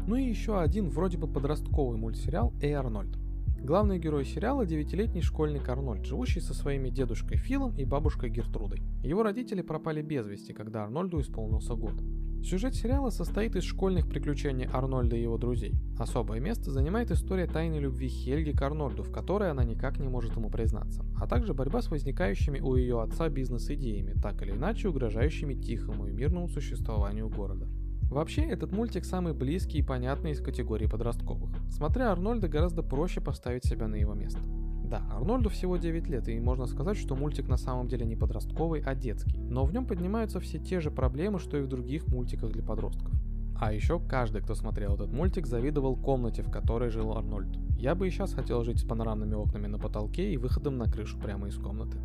Ну 0.05 0.15
и 0.15 0.23
еще 0.23 0.61
один 0.61 0.87
вроде 0.87 1.17
бы 1.17 1.27
подростковый 1.27 1.97
мультсериал 1.97 2.53
«Эй, 2.61 2.73
Арнольд». 2.73 3.17
Главный 3.59 3.97
герой 3.97 4.23
сериала– 4.23 4.65
девятилетний 4.67 5.21
школьник 5.21 5.67
Арнольд, 5.67 6.05
живущий 6.05 6.41
со 6.41 6.53
своими 6.53 6.89
дедушкой 6.89 7.37
Филом 7.37 7.75
и 7.75 7.85
бабушкой 7.85 8.29
Гертрудой. 8.29 8.83
Его 9.03 9.23
родители 9.23 9.63
пропали 9.63 10.03
без 10.03 10.27
вести, 10.27 10.53
когда 10.53 10.83
Арнольду 10.83 11.19
исполнился 11.19 11.73
год. 11.73 11.95
Сюжет 12.43 12.75
сериала 12.75 13.09
состоит 13.09 13.55
из 13.55 13.63
школьных 13.63 14.07
приключений 14.07 14.69
Арнольда 14.71 15.15
и 15.15 15.21
его 15.21 15.37
друзей. 15.37 15.73
Особое 15.99 16.39
место 16.39 16.71
занимает 16.71 17.11
история 17.11 17.45
тайной 17.45 17.79
любви 17.79 18.07
Хельги 18.07 18.51
к 18.51 18.61
Арнольду, 18.61 19.03
в 19.03 19.11
которой 19.11 19.51
она 19.51 19.63
никак 19.63 19.99
не 19.99 20.07
может 20.07 20.35
ему 20.35 20.49
признаться, 20.49 21.03
а 21.17 21.27
также 21.27 21.53
борьба 21.53 21.81
с 21.81 21.89
возникающими 21.89 22.59
у 22.59 22.75
ее 22.75 23.01
отца 23.01 23.27
бизнес-идеями, 23.29 24.13
так 24.21 24.41
или 24.43 24.51
иначе 24.51 24.87
угрожающими 24.87 25.55
тихому 25.55 26.07
и 26.07 26.13
мирному 26.13 26.47
существованию 26.47 27.29
города. 27.29 27.67
Вообще, 28.09 28.43
этот 28.43 28.71
мультик 28.71 29.03
самый 29.03 29.33
близкий 29.33 29.79
и 29.79 29.83
понятный 29.83 30.31
из 30.31 30.39
категории 30.39 30.85
подростковых. 30.85 31.51
Смотря 31.69 32.11
Арнольда, 32.11 32.47
гораздо 32.47 32.81
проще 32.81 33.19
поставить 33.19 33.65
себя 33.65 33.87
на 33.87 33.95
его 33.95 34.13
место. 34.13 34.39
Да, 34.87 35.03
Арнольду 35.11 35.49
всего 35.49 35.75
9 35.75 36.07
лет, 36.07 36.29
и 36.29 36.39
можно 36.39 36.65
сказать, 36.65 36.95
что 36.95 37.15
мультик 37.15 37.49
на 37.49 37.57
самом 37.57 37.87
деле 37.87 38.05
не 38.05 38.15
подростковый, 38.15 38.81
а 38.81 38.95
детский. 38.95 39.37
Но 39.37 39.65
в 39.65 39.73
нем 39.73 39.85
поднимаются 39.85 40.39
все 40.39 40.59
те 40.59 40.79
же 40.79 40.91
проблемы, 40.91 41.39
что 41.39 41.57
и 41.57 41.61
в 41.61 41.67
других 41.67 42.07
мультиках 42.07 42.51
для 42.53 42.63
подростков. 42.63 43.11
А 43.59 43.73
еще 43.73 43.99
каждый, 43.99 44.41
кто 44.41 44.55
смотрел 44.55 44.93
этот 44.93 45.11
мультик, 45.11 45.45
завидовал 45.45 45.97
комнате, 45.97 46.41
в 46.41 46.51
которой 46.51 46.89
жил 46.89 47.11
Арнольд. 47.11 47.57
Я 47.77 47.95
бы 47.95 48.07
и 48.07 48.11
сейчас 48.11 48.33
хотел 48.33 48.63
жить 48.63 48.79
с 48.79 48.83
панорамными 48.83 49.33
окнами 49.33 49.67
на 49.67 49.77
потолке 49.77 50.31
и 50.31 50.37
выходом 50.37 50.77
на 50.77 50.85
крышу 50.85 51.17
прямо 51.19 51.47
из 51.47 51.57
комнаты. 51.57 51.97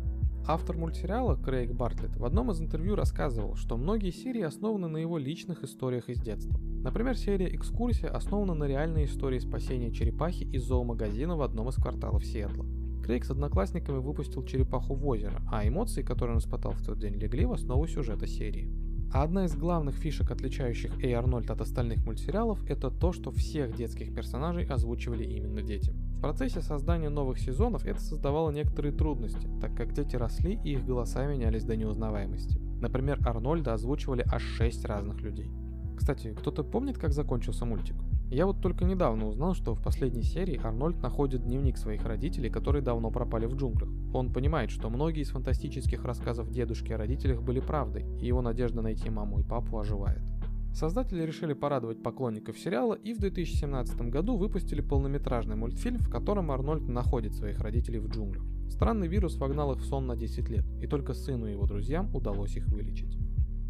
Автор 0.45 0.75
мультсериала 0.75 1.37
Крейг 1.37 1.71
Бартлетт 1.71 2.17
в 2.17 2.25
одном 2.25 2.51
из 2.51 2.59
интервью 2.59 2.95
рассказывал, 2.95 3.55
что 3.55 3.77
многие 3.77 4.11
серии 4.11 4.41
основаны 4.41 4.89
на 4.89 4.97
его 4.97 5.17
личных 5.17 5.63
историях 5.63 6.09
из 6.09 6.19
детства. 6.19 6.59
Например, 6.59 7.15
серия 7.15 7.55
«Экскурсия» 7.55 8.09
основана 8.09 8.53
на 8.53 8.65
реальной 8.65 9.05
истории 9.05 9.39
спасения 9.39 9.89
черепахи 9.89 10.43
из 10.43 10.65
зоомагазина 10.65 11.37
в 11.37 11.43
одном 11.43 11.69
из 11.69 11.75
кварталов 11.75 12.25
Сиэтла. 12.25 12.65
Крейг 13.05 13.23
с 13.23 13.31
одноклассниками 13.31 13.99
выпустил 13.99 14.43
черепаху 14.43 14.95
в 14.95 15.07
озеро, 15.07 15.41
а 15.49 15.65
эмоции, 15.65 16.01
которые 16.01 16.33
он 16.33 16.39
испытал 16.39 16.73
в 16.73 16.83
тот 16.83 16.99
день, 16.99 17.15
легли 17.15 17.45
в 17.45 17.53
основу 17.53 17.87
сюжета 17.87 18.27
серии. 18.27 18.69
А 19.13 19.23
одна 19.23 19.45
из 19.45 19.55
главных 19.55 19.95
фишек, 19.95 20.29
отличающих 20.29 21.01
Эй 21.01 21.13
Арнольд 21.13 21.51
от 21.51 21.61
остальных 21.61 22.03
мультсериалов, 22.05 22.69
это 22.69 22.91
то, 22.91 23.13
что 23.13 23.31
всех 23.31 23.77
детских 23.77 24.13
персонажей 24.13 24.65
озвучивали 24.65 25.23
именно 25.23 25.61
дети. 25.61 25.93
Процессе 26.23 26.61
создания 26.61 27.09
новых 27.09 27.37
сезонов 27.37 27.85
это 27.85 27.99
создавало 27.99 28.49
некоторые 28.49 28.93
трудности, 28.93 29.45
так 29.59 29.75
как 29.75 29.91
дети 29.91 30.15
росли 30.15 30.57
и 30.63 30.71
их 30.71 30.85
голоса 30.85 31.27
менялись 31.27 31.65
до 31.65 31.75
неузнаваемости. 31.75 32.61
Например, 32.79 33.19
Арнольда 33.27 33.73
озвучивали 33.73 34.23
аж 34.31 34.41
6 34.41 34.85
разных 34.85 35.19
людей. 35.19 35.51
Кстати, 35.97 36.33
кто-то 36.33 36.63
помнит, 36.63 36.97
как 36.97 37.11
закончился 37.11 37.65
мультик? 37.65 37.97
Я 38.31 38.45
вот 38.45 38.61
только 38.61 38.85
недавно 38.85 39.27
узнал, 39.27 39.53
что 39.53 39.75
в 39.75 39.83
последней 39.83 40.23
серии 40.23 40.61
Арнольд 40.63 41.01
находит 41.01 41.43
дневник 41.43 41.75
своих 41.75 42.05
родителей, 42.05 42.49
которые 42.49 42.81
давно 42.81 43.11
пропали 43.11 43.45
в 43.45 43.55
джунглях. 43.55 43.89
Он 44.13 44.31
понимает, 44.31 44.71
что 44.71 44.89
многие 44.89 45.23
из 45.23 45.31
фантастических 45.31 46.05
рассказов 46.05 46.49
дедушки 46.49 46.93
о 46.93 46.97
родителях 46.97 47.41
были 47.41 47.59
правдой, 47.59 48.05
и 48.21 48.27
его 48.27 48.41
надежда 48.41 48.81
найти 48.81 49.09
маму 49.09 49.41
и 49.41 49.43
папу 49.43 49.77
оживает. 49.77 50.21
Создатели 50.73 51.23
решили 51.23 51.53
порадовать 51.53 52.01
поклонников 52.01 52.57
сериала 52.57 52.95
и 52.95 53.13
в 53.13 53.19
2017 53.19 54.09
году 54.09 54.37
выпустили 54.37 54.81
полнометражный 54.81 55.55
мультфильм, 55.55 55.99
в 55.99 56.09
котором 56.09 56.51
Арнольд 56.51 56.87
находит 56.87 57.35
своих 57.35 57.59
родителей 57.59 57.99
в 57.99 58.07
джунглях. 58.07 58.43
Странный 58.69 59.07
вирус 59.07 59.37
вогнал 59.37 59.73
их 59.73 59.79
в 59.79 59.85
сон 59.85 60.07
на 60.07 60.15
10 60.15 60.49
лет, 60.49 60.65
и 60.81 60.87
только 60.87 61.13
сыну 61.13 61.45
и 61.45 61.51
его 61.51 61.67
друзьям 61.67 62.13
удалось 62.15 62.57
их 62.57 62.67
вылечить. 62.67 63.17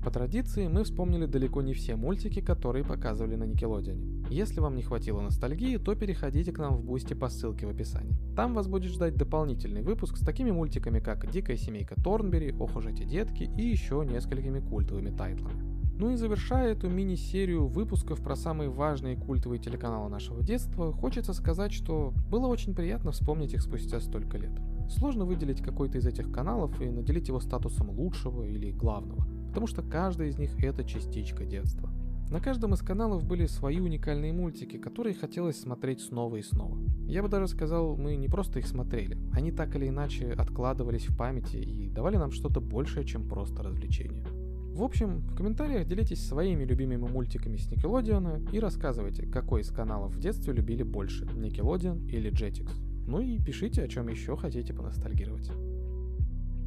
По 0.03 0.11
традиции 0.11 0.67
мы 0.67 0.83
вспомнили 0.83 1.25
далеко 1.25 1.61
не 1.61 1.73
все 1.73 1.95
мультики, 1.95 2.41
которые 2.41 2.83
показывали 2.83 3.35
на 3.35 3.45
Никелодеоне. 3.45 4.25
Если 4.29 4.59
вам 4.59 4.75
не 4.75 4.83
хватило 4.83 5.21
ностальгии, 5.21 5.77
то 5.77 5.95
переходите 5.95 6.51
к 6.51 6.59
нам 6.59 6.75
в 6.75 6.83
Boosty 6.83 7.13
по 7.13 7.29
ссылке 7.29 7.65
в 7.65 7.69
описании. 7.69 8.17
Там 8.35 8.53
вас 8.53 8.67
будет 8.67 8.91
ждать 8.91 9.15
дополнительный 9.15 9.81
выпуск 9.81 10.17
с 10.17 10.25
такими 10.25 10.51
мультиками, 10.51 10.99
как 10.99 11.29
«Дикая 11.31 11.55
семейка 11.55 11.95
Торнбери», 12.01 12.53
«Ох 12.59 12.75
уж 12.75 12.85
эти 12.85 13.03
детки» 13.03 13.49
и 13.57 13.61
еще 13.61 14.05
несколькими 14.05 14.59
культовыми 14.59 15.15
тайтлами. 15.15 15.62
Ну 15.97 16.11
и 16.11 16.15
завершая 16.15 16.73
эту 16.73 16.89
мини-серию 16.89 17.67
выпусков 17.67 18.21
про 18.21 18.35
самые 18.35 18.69
важные 18.69 19.15
культовые 19.15 19.59
телеканалы 19.59 20.09
нашего 20.09 20.41
детства, 20.41 20.91
хочется 20.91 21.33
сказать, 21.33 21.71
что 21.71 22.13
было 22.29 22.47
очень 22.47 22.73
приятно 22.73 23.11
вспомнить 23.11 23.53
их 23.53 23.61
спустя 23.61 23.99
столько 23.99 24.37
лет. 24.37 24.53
Сложно 24.89 25.25
выделить 25.25 25.61
какой-то 25.61 25.99
из 25.99 26.05
этих 26.05 26.31
каналов 26.31 26.81
и 26.81 26.89
наделить 26.89 27.27
его 27.27 27.39
статусом 27.39 27.89
лучшего 27.91 28.43
или 28.43 28.71
главного 28.71 29.25
потому 29.53 29.67
что 29.67 29.83
каждый 29.83 30.29
из 30.29 30.39
них 30.39 30.57
это 30.63 30.83
частичка 30.83 31.45
детства. 31.45 31.87
На 32.31 32.39
каждом 32.39 32.73
из 32.73 32.79
каналов 32.79 33.23
были 33.23 33.45
свои 33.45 33.79
уникальные 33.79 34.33
мультики, 34.33 34.77
которые 34.77 35.13
хотелось 35.13 35.61
смотреть 35.61 36.01
снова 36.01 36.37
и 36.37 36.41
снова. 36.41 36.75
Я 37.05 37.21
бы 37.21 37.29
даже 37.29 37.47
сказал, 37.47 37.95
мы 37.95 38.15
не 38.15 38.27
просто 38.27 38.57
их 38.57 38.65
смотрели, 38.65 39.15
они 39.31 39.51
так 39.51 39.75
или 39.75 39.89
иначе 39.89 40.33
откладывались 40.33 41.07
в 41.07 41.15
памяти 41.15 41.57
и 41.57 41.87
давали 41.87 42.17
нам 42.17 42.31
что-то 42.31 42.61
большее, 42.61 43.05
чем 43.05 43.29
просто 43.29 43.61
развлечение. 43.61 44.25
В 44.73 44.81
общем, 44.81 45.19
в 45.19 45.35
комментариях 45.35 45.85
делитесь 45.85 46.27
своими 46.27 46.63
любимыми 46.63 47.07
мультиками 47.07 47.57
с 47.57 47.69
Никелодиона 47.69 48.41
и 48.51 48.59
рассказывайте, 48.59 49.27
какой 49.27 49.61
из 49.61 49.69
каналов 49.69 50.15
в 50.15 50.19
детстве 50.19 50.51
любили 50.51 50.81
больше, 50.81 51.25
Никелодион 51.25 52.07
или 52.07 52.31
Jetix. 52.31 52.71
Ну 53.05 53.19
и 53.19 53.37
пишите, 53.37 53.83
о 53.83 53.87
чем 53.87 54.07
еще 54.07 54.35
хотите 54.35 54.73
поностальгировать. 54.73 55.51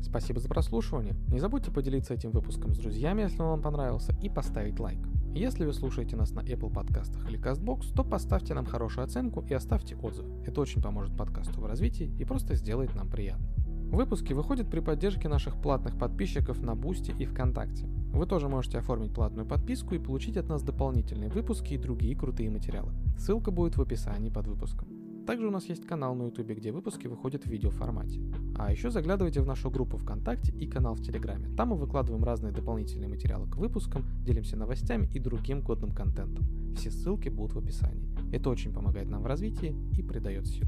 Спасибо 0.03 0.39
за 0.39 0.49
прослушивание. 0.49 1.17
Не 1.33 1.41
забудьте 1.41 1.73
поделиться 1.73 2.15
этим 2.15 2.31
выпуском 2.31 2.73
с 2.75 2.79
друзьями, 2.79 3.23
если 3.23 3.43
он 3.43 3.49
вам 3.49 3.63
понравился, 3.63 4.15
и 4.23 4.29
поставить 4.29 4.79
лайк. 4.79 5.01
Если 5.35 5.65
вы 5.65 5.73
слушаете 5.73 6.15
нас 6.15 6.31
на 6.31 6.41
Apple 6.41 6.73
подкастах 6.73 7.29
или 7.29 7.41
CastBox, 7.41 7.93
то 7.93 8.05
поставьте 8.05 8.55
нам 8.55 8.67
хорошую 8.67 9.05
оценку 9.05 9.45
и 9.49 9.53
оставьте 9.53 9.97
отзыв. 9.97 10.27
Это 10.47 10.61
очень 10.61 10.81
поможет 10.81 11.17
подкасту 11.17 11.61
в 11.61 11.67
развитии 11.67 12.15
и 12.21 12.25
просто 12.25 12.55
сделает 12.55 12.95
нам 12.95 13.11
приятно. 13.11 13.49
Выпуски 13.91 14.33
выходят 14.33 14.71
при 14.71 14.79
поддержке 14.79 15.29
наших 15.29 15.61
платных 15.61 15.99
подписчиков 15.99 16.63
на 16.63 16.77
Boosty 16.77 17.13
и 17.19 17.25
ВКонтакте. 17.25 17.96
Вы 18.17 18.25
тоже 18.25 18.49
можете 18.49 18.79
оформить 18.79 19.13
платную 19.13 19.47
подписку 19.47 19.95
и 19.95 19.99
получить 19.99 20.39
от 20.39 20.49
нас 20.49 20.63
дополнительные 20.63 21.29
выпуски 21.29 21.75
и 21.75 21.79
другие 21.79 22.17
крутые 22.17 22.49
материалы. 22.49 22.93
Ссылка 23.19 23.51
будет 23.51 23.77
в 23.77 23.83
описании 23.83 24.31
под 24.31 24.47
выпуском. 24.47 24.89
Также 25.27 25.47
у 25.47 25.51
нас 25.51 25.67
есть 25.67 25.87
канал 25.87 26.15
на 26.15 26.23
YouTube, 26.23 26.53
где 26.53 26.73
выпуски 26.73 27.09
выходят 27.09 27.45
в 27.45 27.51
видеоформате. 27.51 28.21
А 28.57 28.73
еще 28.73 28.91
заглядывайте 28.91 29.43
в 29.43 29.47
нашу 29.47 29.71
группу 29.71 29.99
ВКонтакте 29.99 30.51
и 30.53 30.67
канал 30.67 30.95
в 30.95 31.03
Телеграме. 31.03 31.55
Там 31.57 31.69
мы 31.69 31.77
выкладываем 31.77 32.25
разные 32.25 32.55
дополнительные 32.55 33.09
материалы 33.09 33.51
к 33.51 33.57
выпускам, 33.57 34.05
делимся 34.25 34.57
новостями 34.57 35.11
и 35.13 35.19
другим 35.19 35.61
годным 35.61 35.91
контентом. 35.91 36.47
Все 36.75 36.91
ссылки 36.91 37.29
будут 37.29 37.53
в 37.53 37.59
описании. 37.59 38.09
Это 38.33 38.49
очень 38.49 38.73
помогает 38.73 39.11
нам 39.11 39.23
в 39.23 39.27
развитии 39.27 39.77
и 39.95 40.03
придает 40.03 40.47
сил. 40.47 40.67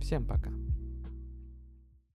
Всем 0.00 0.26
пока! 0.26 0.50